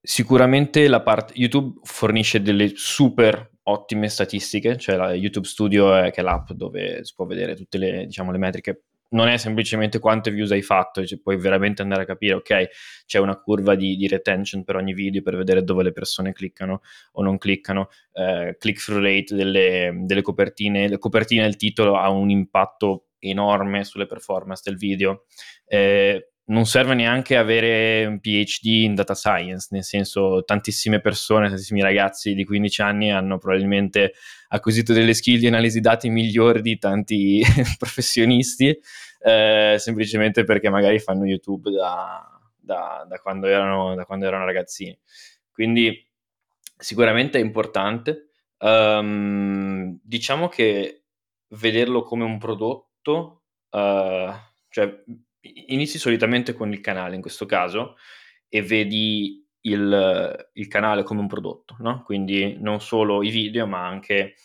[0.02, 6.22] sicuramente la parte YouTube fornisce delle super ottime statistiche, cioè la YouTube Studio è, che
[6.22, 10.32] è l'app dove si può vedere tutte le, diciamo, le metriche non è semplicemente quante
[10.32, 12.68] views hai fatto, cioè puoi veramente andare a capire, ok,
[13.06, 16.82] c'è una curva di, di, retention per ogni video per vedere dove le persone cliccano
[17.14, 22.10] o non cliccano, eh, click-through rate delle, delle copertine, le copertine e il titolo ha
[22.10, 25.26] un impatto enorme sulle performance del video.
[25.66, 31.82] Eh, non serve neanche avere un PhD in data science, nel senso tantissime persone, tantissimi
[31.82, 34.14] ragazzi di 15 anni hanno probabilmente
[34.50, 37.42] acquisito delle skill di analisi dati migliori di tanti
[37.80, 38.78] professionisti,
[39.22, 42.24] eh, semplicemente perché magari fanno YouTube da,
[42.56, 44.98] da, da, quando erano, da, quando erano, ragazzini.
[45.52, 46.08] Quindi
[46.78, 48.30] sicuramente è importante.
[48.58, 51.06] Um, diciamo che
[51.50, 54.32] vederlo come un prodotto, uh,
[54.70, 55.04] cioè
[55.68, 57.96] inizi solitamente con il canale in questo caso
[58.48, 62.04] e vedi il, il canale come un prodotto, no?
[62.04, 64.36] quindi non solo i video ma anche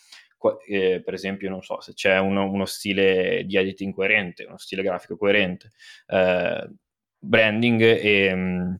[0.67, 4.81] eh, per esempio, non so, se c'è uno, uno, stile di editing coerente, uno stile
[4.81, 5.71] grafico coerente,
[6.07, 6.67] eh,
[7.19, 8.73] branding e, mm,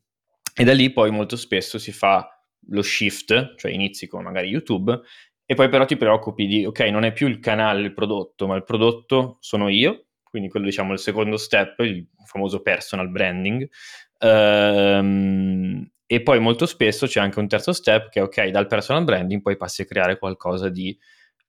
[0.55, 2.27] e da lì poi molto spesso si fa
[2.69, 4.99] lo shift, cioè inizi con magari YouTube
[5.45, 8.55] e poi però ti preoccupi di, ok, non è più il canale il prodotto, ma
[8.55, 13.69] il prodotto sono io, quindi quello diciamo il secondo step, il famoso personal branding.
[14.17, 19.03] Ehm, e poi molto spesso c'è anche un terzo step che è ok, dal personal
[19.03, 20.97] branding poi passi a creare qualcosa di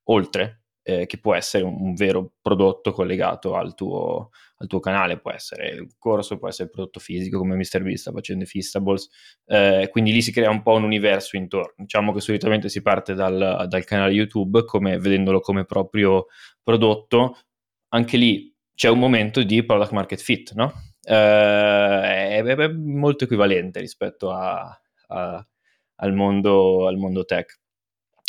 [0.04, 5.18] oltre, eh, che può essere un, un, vero prodotto collegato al tuo, al tuo, canale,
[5.18, 9.08] può essere il corso, può essere il prodotto fisico come MrBeast sta facendo i Feastables,
[9.46, 11.74] eh, quindi lì si crea un po' un universo intorno.
[11.76, 16.26] Diciamo che solitamente si parte dal, dal canale YouTube come, vedendolo come proprio
[16.62, 17.38] prodotto,
[17.88, 20.72] anche lì c'è un momento di product market fit, no?
[21.04, 25.46] Uh, è, è, molto equivalente rispetto a, a,
[25.96, 27.60] al, mondo, al, mondo, tech.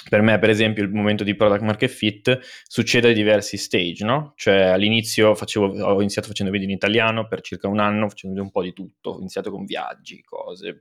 [0.10, 4.34] Per me, per esempio, il momento di product market fit succede a diversi stage, no?
[4.36, 8.52] Cioè all'inizio facevo, ho iniziato facendo video in italiano per circa un anno, facendo un
[8.52, 10.80] po' di tutto, ho iniziato con viaggi, cose,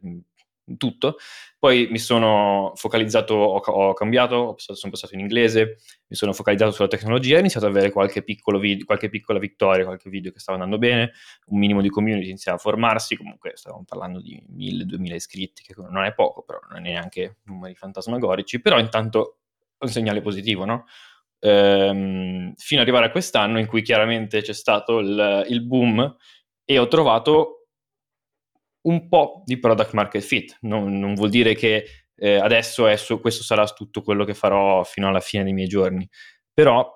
[0.77, 1.17] tutto.
[1.59, 6.89] Poi mi sono focalizzato, ho, ho cambiato, sono passato in inglese, mi sono focalizzato sulla
[6.89, 10.59] tecnologia e ho iniziato ad avere qualche, video, qualche piccola vittoria, qualche video che stava
[10.59, 11.13] andando bene,
[11.47, 16.05] un minimo di community iniziava a formarsi, comunque stavamo parlando di 1000-2000 iscritti, che non
[16.05, 19.39] è poco, però non è neanche numeri fantasmagorici, però intanto
[19.79, 20.87] un segnale positivo, no?
[21.45, 26.17] Ehm, fino ad arrivare a quest'anno in cui chiaramente c'è stato il, il boom
[26.65, 27.62] e ho trovato
[28.83, 30.57] un po' di product market fit.
[30.63, 34.85] Non, non vuol dire che eh, adesso è su, questo sarà tutto quello che farò
[34.85, 36.09] fino alla fine dei miei giorni,
[36.53, 36.89] però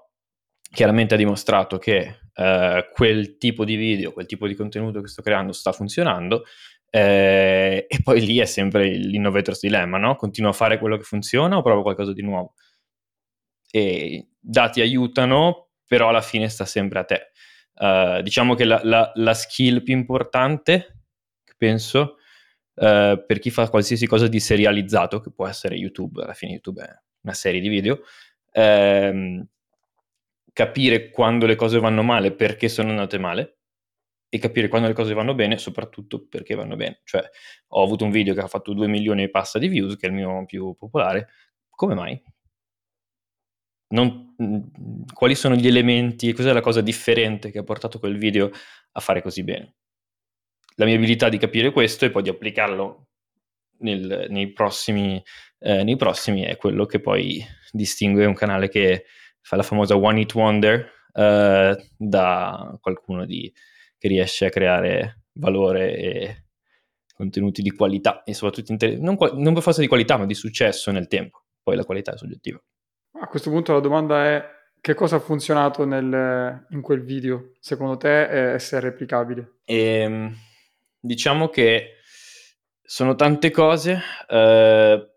[0.70, 5.22] chiaramente ha dimostrato che eh, quel tipo di video, quel tipo di contenuto che sto
[5.22, 6.44] creando sta funzionando
[6.90, 10.16] eh, e poi lì è sempre l'innovator's dilemma, no?
[10.16, 12.54] Continuo a fare quello che funziona o provo qualcosa di nuovo?
[13.70, 17.30] E dati aiutano, però alla fine sta sempre a te.
[17.74, 20.95] Uh, diciamo che la, la, la skill più importante
[21.56, 22.16] penso,
[22.74, 26.82] eh, per chi fa qualsiasi cosa di serializzato, che può essere YouTube, alla fine YouTube
[26.82, 26.90] è
[27.22, 28.00] una serie di video,
[28.52, 29.46] ehm,
[30.52, 33.58] capire quando le cose vanno male, perché sono andate male,
[34.28, 37.00] e capire quando le cose vanno bene, soprattutto perché vanno bene.
[37.04, 37.22] Cioè,
[37.68, 40.10] ho avuto un video che ha fatto 2 milioni e passa di views, che è
[40.10, 41.28] il mio più popolare.
[41.70, 42.20] Come mai?
[43.88, 44.34] Non,
[45.12, 48.50] quali sono gli elementi, cos'è la cosa differente che ha portato quel video
[48.92, 49.74] a fare così bene?
[50.76, 53.08] La mia abilità di capire questo e poi di applicarlo
[53.78, 55.22] nel, nei, prossimi,
[55.58, 59.04] eh, nei, prossimi, è quello che poi distingue un canale che
[59.40, 63.52] fa la famosa One Hit Wonder eh, da qualcuno di,
[63.98, 66.44] che riesce a creare valore e
[67.14, 70.90] contenuti di qualità e soprattutto inter- non, non per forza di qualità ma di successo
[70.90, 72.62] nel tempo poi la qualità è soggettiva
[73.20, 74.44] a questo punto la domanda è
[74.82, 79.60] che cosa ha funzionato nel, in quel video secondo te e se è replicabile?
[79.64, 80.34] Ehm
[81.06, 81.92] diciamo che
[82.82, 85.10] sono tante cose, eh,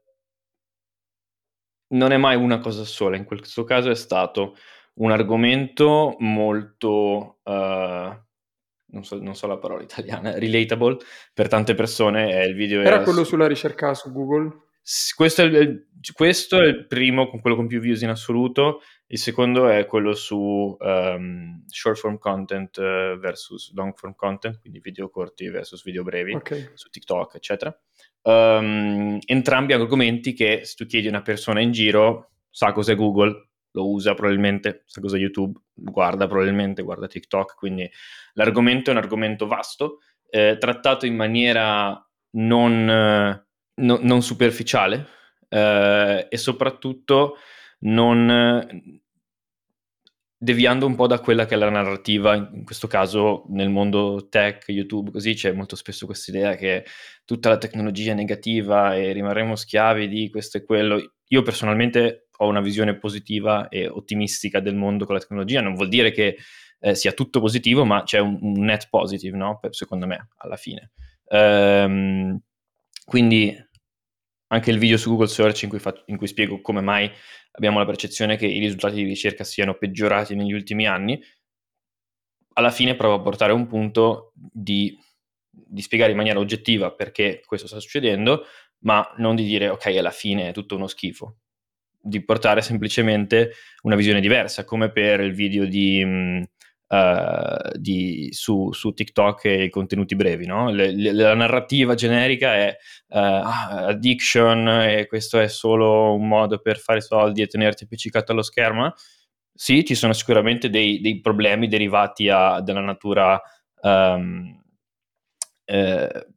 [1.92, 4.56] non è mai una cosa sola, in questo caso è stato
[4.96, 10.98] un argomento molto, uh, non, so, non, so, la parola italiana, relatable
[11.34, 12.44] per tante persone.
[12.46, 13.32] il video era, era quello su...
[13.32, 14.68] sulla ricerca su Google?
[15.16, 19.68] Questo è, il, questo è il primo, quello con più views in assoluto, il secondo
[19.68, 25.50] è quello su um, short form content uh, versus long form content, quindi video corti
[25.50, 26.70] versus video brevi okay.
[26.74, 27.78] su TikTok, eccetera.
[28.22, 33.50] Um, entrambi argomenti che se tu chiedi a una persona in giro sa cos'è Google,
[33.72, 37.90] lo usa probabilmente, sa cos'è YouTube, guarda probabilmente, guarda TikTok, quindi
[38.34, 42.00] l'argomento è un argomento vasto, eh, trattato in maniera
[42.32, 43.46] non, eh,
[43.82, 45.18] no, non superficiale
[45.50, 47.36] eh, e soprattutto
[47.80, 48.72] non
[50.42, 54.70] deviando un po' da quella che è la narrativa, in questo caso nel mondo tech,
[54.70, 56.86] YouTube, così c'è molto spesso questa idea che
[57.26, 61.16] tutta la tecnologia è negativa e rimarremo schiavi di questo e quello.
[61.28, 65.90] Io personalmente ho una visione positiva e ottimistica del mondo con la tecnologia, non vuol
[65.90, 66.38] dire che
[66.80, 69.60] eh, sia tutto positivo, ma c'è un, un net positive, no?
[69.72, 70.92] secondo me, alla fine.
[71.28, 72.40] Ehm,
[73.04, 73.54] quindi
[74.52, 77.10] anche il video su Google Search in cui, fa- in cui, spiego come mai
[77.52, 81.20] abbiamo la percezione che i risultati di ricerca siano peggiorati negli ultimi anni,
[82.54, 84.98] alla fine provo a portare un punto di,
[85.50, 88.46] di spiegare in maniera oggettiva perché questo sta succedendo,
[88.80, 91.38] ma non di dire ok, alla fine è tutto uno schifo,
[92.02, 96.04] di portare semplicemente una visione diversa, come per il video di...
[96.04, 96.44] Mh,
[96.90, 100.70] uh, di, su, su, TikTok e i contenuti brevi, no?
[100.70, 102.76] le, le, la narrativa generica è
[103.10, 108.42] uh, addiction e questo è solo un modo per fare soldi e tenerti appiccicato allo
[108.42, 108.94] schermo.
[109.54, 113.40] Sì, ci sono sicuramente dei, dei problemi derivati a, dalla natura
[113.82, 114.58] um,
[115.66, 116.28] eh,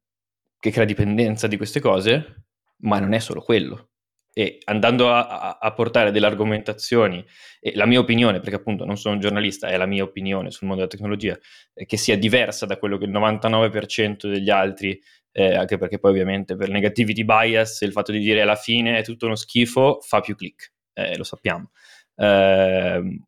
[0.59, 2.47] che crea dipendenza di queste cose,
[2.79, 3.91] ma non è solo quello
[4.35, 7.24] e andando a, a, portare delle argomentazioni
[7.61, 10.66] e la mia opinione, perché appunto non sono un giornalista, è la mia opinione sul
[10.66, 11.39] mondo della tecnologia,
[11.74, 14.99] eh, che sia diversa da quello che il 99% degli altri,
[15.33, 19.03] eh, anche perché poi ovviamente per negativity bias il fatto di dire alla fine è
[19.03, 21.70] tutto uno schifo fa più click, eh, lo sappiamo.
[22.16, 23.26] Ehm,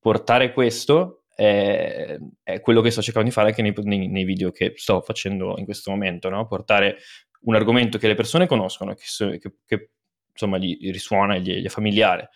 [0.00, 4.50] portare questo è, è, quello che sto cercando di fare anche nei, nei, nei video
[4.50, 6.46] che sto facendo in questo momento, no?
[6.46, 6.96] portare
[7.42, 9.90] un argomento che le persone conoscono, che, che, che
[10.36, 12.30] insomma gli, risuona gli, gli, è familiare.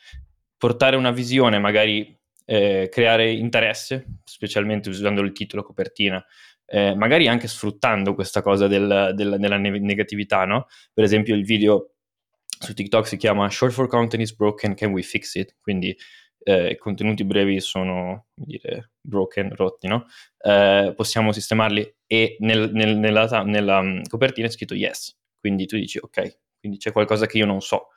[0.56, 6.24] Portare una visione, magari eh, creare interesse, specialmente usando il titolo copertina,
[6.66, 10.66] eh, magari anche sfruttando questa cosa del, del, della negatività, no?
[10.92, 11.92] Per esempio il video
[12.46, 15.56] su TikTok si chiama Short for content is broken, can we fix it?
[15.60, 15.96] Quindi
[16.42, 20.06] eh, contenuti brevi sono dire, broken, rotti, no?
[20.38, 25.76] Eh, possiamo sistemarli e nel, nel, nella, nella, mm, copertina è scritto yes, quindi tu
[25.76, 27.88] dici ok, quindi c'è qualcosa che io non so,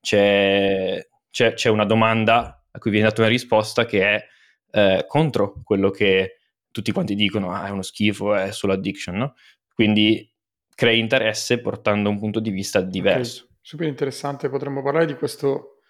[0.00, 4.26] c'è, c'è, c'è una domanda a cui viene data una risposta che è
[4.70, 6.38] eh, contro quello che
[6.70, 9.34] tutti quanti dicono, ah, è uno schifo, è solo addiction, no?
[9.74, 10.28] Quindi
[10.74, 13.44] crei interesse portando un punto di vista diverso.
[13.44, 13.56] Okay.
[13.60, 15.82] Super interessante, potremmo parlare di questo,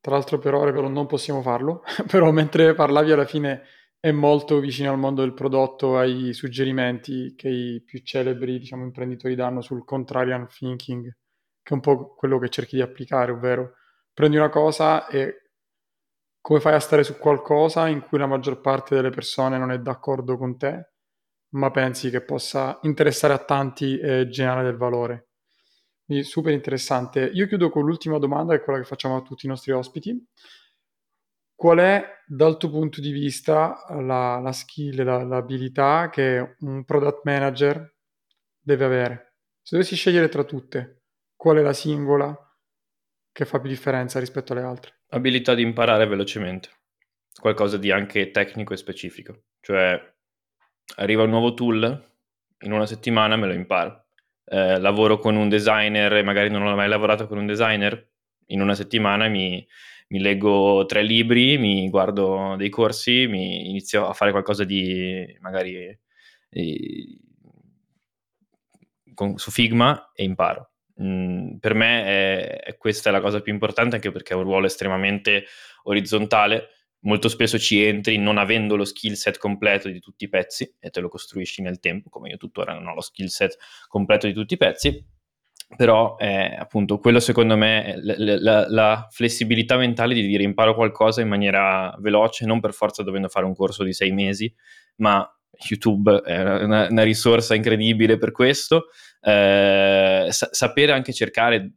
[0.00, 3.62] tra l'altro per ore, però non possiamo farlo, però mentre parlavi alla fine
[3.98, 9.34] è molto vicino al mondo del prodotto, ai suggerimenti che i più celebri diciamo, imprenditori
[9.34, 11.10] danno sul contrarian thinking,
[11.62, 13.74] che è un po' quello che cerchi di applicare, ovvero
[14.12, 15.50] prendi una cosa e
[16.40, 19.78] come fai a stare su qualcosa in cui la maggior parte delle persone non è
[19.78, 20.92] d'accordo con te,
[21.50, 25.28] ma pensi che possa interessare a tanti e generare del valore.
[26.04, 27.30] Quindi super interessante.
[27.34, 30.26] Io chiudo con l'ultima domanda, che è quella che facciamo a tutti i nostri ospiti.
[31.54, 37.20] Qual è dal tuo punto di vista la, la skill, la, l'abilità che un product
[37.24, 37.96] manager
[38.58, 39.34] deve avere?
[39.62, 40.99] Se dovessi scegliere tra tutte,
[41.40, 42.36] qual è la singola
[43.32, 45.04] che fa più differenza rispetto alle altre?
[45.08, 46.68] Abilità di imparare velocemente,
[47.40, 49.98] qualcosa di anche tecnico e specifico, cioè
[50.96, 52.10] arriva un nuovo tool,
[52.58, 54.08] in una settimana me lo imparo.
[54.44, 58.06] Eh, lavoro con un designer e magari non ho mai lavorato con un designer,
[58.48, 59.66] in una settimana mi,
[60.08, 65.98] mi leggo tre libri, mi guardo dei corsi, mi inizio a fare qualcosa di magari
[69.14, 70.70] con, su Figma e imparo.
[71.00, 75.44] Per me è, è questa la cosa più importante anche perché è un ruolo estremamente
[75.84, 76.68] orizzontale.
[77.02, 80.90] Molto spesso ci entri non avendo lo skill set completo di tutti i pezzi e
[80.90, 83.56] te lo costruisci nel tempo, come io tuttora non ho lo skill set
[83.88, 85.02] completo di tutti i pezzi,
[85.76, 91.22] però eh, appunto quello secondo me la, la, la, flessibilità mentale di dire imparo qualcosa
[91.22, 94.52] in maniera veloce, non per forza dovendo fare un corso di sei mesi,
[94.96, 95.26] ma
[95.68, 98.86] YouTube è una, una risorsa incredibile per questo,
[99.20, 101.72] eh, sa- sapere anche cercare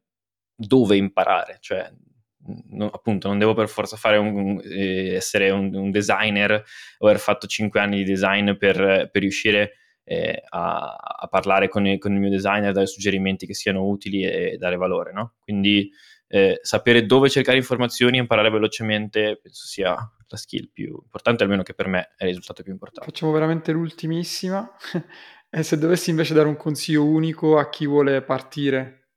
[0.56, 1.92] dove imparare, cioè
[2.70, 6.64] no, appunto non devo per forza fare un, eh, essere un, un, designer
[7.00, 9.74] o aver fatto 5 anni di design per, per riuscire
[10.04, 14.24] eh, a, a, parlare con il, con il, mio designer, dare suggerimenti che siano utili
[14.24, 15.36] e, dare valore, no?
[15.40, 15.90] Quindi
[16.28, 21.64] eh, sapere dove cercare informazioni e imparare velocemente penso sia la skill più importante, almeno
[21.64, 23.10] che per me è il risultato più importante.
[23.10, 24.70] Facciamo veramente l'ultimissima.
[25.50, 29.10] e se dovessi invece dare un consiglio unico a chi vuole partire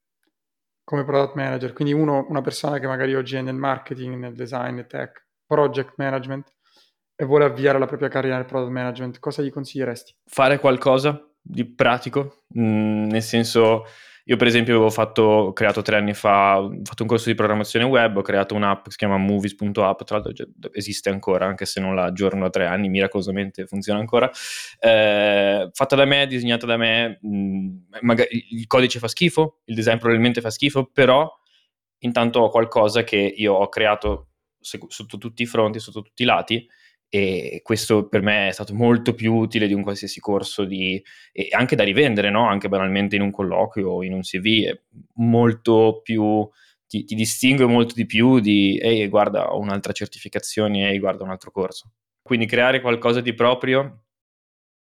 [0.85, 4.83] come product manager, quindi uno, una persona che magari oggi è nel marketing, nel design,
[4.87, 6.55] tech, project management
[7.17, 10.15] e vuole avviare la propria carriera nel product management, cosa gli consiglieresti?
[10.27, 13.85] Fare qualcosa di pratico, mh, mm, nel senso
[14.29, 17.37] io per esempio avevo fatto, ho creato tre anni fa, ho fatto un corso di
[17.37, 21.81] programmazione web, ho creato un'app che si chiama movies.app, tra l'altro esiste ancora, anche se
[21.81, 24.29] non la aggiorno da tre anni, miracolosamente funziona ancora,
[24.81, 29.77] eh, fatta da me, disegnata da me, mh, mm, magari il codice fa schifo, il
[29.77, 31.33] design probabilmente fa schifo, però
[31.99, 36.69] intanto ho qualcosa che io ho creato sotto tutti i fronti, sotto tutti i lati,
[37.09, 41.03] e questo per me è stato molto più utile di un qualsiasi corso di,
[41.51, 42.49] anche da rivendere, no?
[42.49, 44.81] anche banalmente in un colloquio o in un CV, è
[45.15, 46.49] molto più,
[46.87, 51.31] ti, ti distingue molto di più di, ehi guarda ho un'altra certificazione, ehi guarda un
[51.31, 51.93] altro corso.
[52.23, 54.03] Quindi creare qualcosa di proprio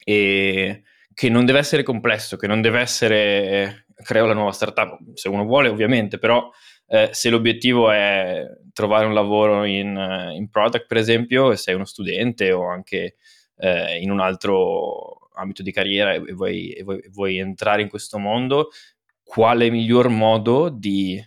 [0.02, 0.82] e
[1.14, 5.44] che non deve essere complesso, che non deve essere creo la nuova startup, se uno
[5.44, 6.50] vuole ovviamente, però
[6.88, 11.84] eh, se l'obiettivo è trovare un lavoro in, in, product, per esempio, e sei uno
[11.84, 13.16] studente o anche
[13.56, 18.18] eh, in un altro ambito di carriera e vuoi, e vuoi, vuoi entrare in questo
[18.18, 18.70] mondo,
[19.22, 21.22] quale miglior modo di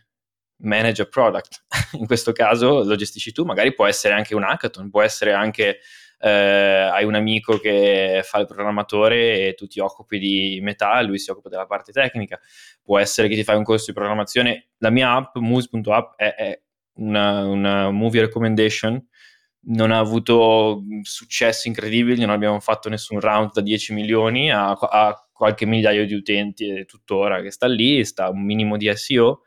[0.62, 1.66] manage a product?
[2.00, 5.80] in questo caso lo gestisci tu, magari può essere anche un hackathon, può essere anche
[6.20, 11.18] eh, hai un amico che fa il programmatore e tu ti occupi di metà, lui
[11.18, 12.40] si occupa della parte tecnica,
[12.84, 14.70] può essere che ti fai un corso di programmazione.
[14.78, 16.62] La mia app, Moose.app, è, è
[16.96, 19.04] una, una movie recommendation.
[19.62, 25.30] Non ha avuto successi incredibili, non abbiamo fatto nessun round da 10 milioni, ha, ha
[25.32, 29.44] qualche migliaio di utenti tuttora che sta lì, sta un minimo di SEO,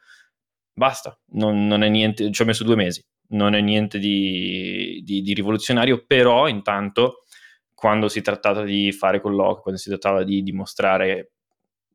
[0.72, 5.22] basta, non, non è niente, ci ho messo due mesi, non è niente di, di,
[5.22, 7.24] di, rivoluzionario, però intanto
[7.72, 11.32] quando si trattava di fare colloqui, quando si trattava di dimostrare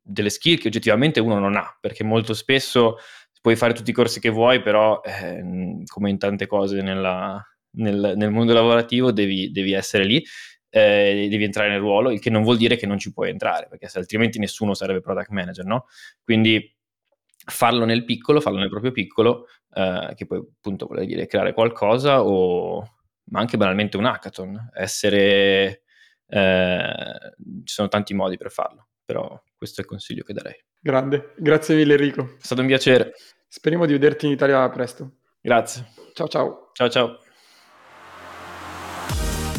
[0.01, 2.97] delle skill che oggettivamente uno non ha, perché molto spesso
[3.41, 8.13] puoi fare tutti i corsi che vuoi, però eh, come in tante cose nella, nel,
[8.15, 10.23] nel, mondo lavorativo devi, devi essere lì,
[10.69, 13.67] eh, devi entrare nel ruolo, il che non vuol dire che non ci puoi entrare,
[13.69, 15.85] perché altrimenti nessuno sarebbe product manager, no?
[16.23, 16.76] Quindi
[17.49, 22.23] farlo nel piccolo, farlo nel proprio piccolo, eh, che poi appunto vuol dire creare qualcosa
[22.23, 22.95] o
[23.29, 25.83] ma anche banalmente un hackathon, essere...
[26.29, 30.55] Eh, ci sono tanti modi per farlo, però questo è il consiglio che darei.
[30.79, 32.35] Grande, grazie mille Enrico.
[32.37, 33.13] È stato un piacere.
[33.47, 35.19] Speriamo di vederti in Italia presto.
[35.41, 35.87] Grazie.
[36.13, 36.71] Ciao ciao.
[36.73, 37.26] Ciao ciao.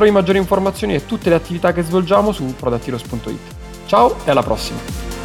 [0.00, 3.38] Trovi maggiori informazioni e tutte le attività che svolgiamo su productheroes.it.
[3.84, 5.19] Ciao e alla prossima!